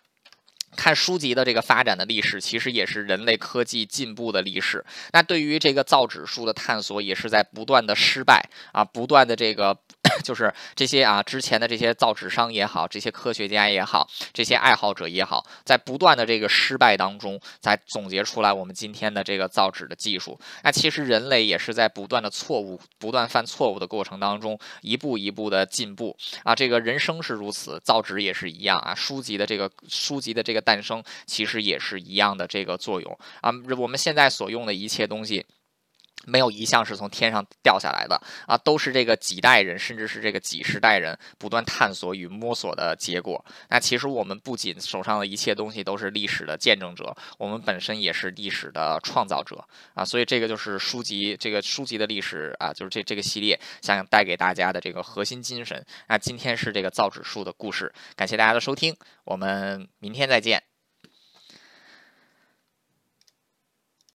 [0.76, 4.84] 看书籍的这个发展的历史，其实也是人类科技进步的历史。
[5.12, 8.42] 那对于这个造纸术的探索，也是在不断的失败
[8.72, 9.76] 啊，不断的这个。
[10.24, 20.38] 就是这些啊，之前的这些造纸商也好，这些科学家也好，这些爱好者也好，在不断的这个失败当中，才总结出来我们今天的这个造纸的技术。
[20.64, 26.52] 那其实人类也是在不断的错误、不断犯错误的过程当中，一步一步的进步啊。
[26.52, 28.92] 这个人生是如此，造纸也是一样啊。
[28.94, 33.52] 书籍的这个书籍的这个诞生，其实也是一样的这个作用啊。
[33.76, 35.44] 我们现在所用的一切东西。
[36.26, 43.44] 没有一项是从天上掉下来的啊，都是这个几代人，甚至是这个几十代人不断探索与摸索的结果。
[43.68, 49.64] 那其实我们不仅手上的一切东西都是历史的见证者，我们本身也是历史的创造者
[49.94, 50.04] 啊。
[50.04, 55.84] 所以这个就是书籍这个书籍的历史啊，就是这这个系列想带给大家的这个核心精神。
[56.08, 60.71] 那今天是这个造纸术的故事，感谢大家的收听，我们明天再见。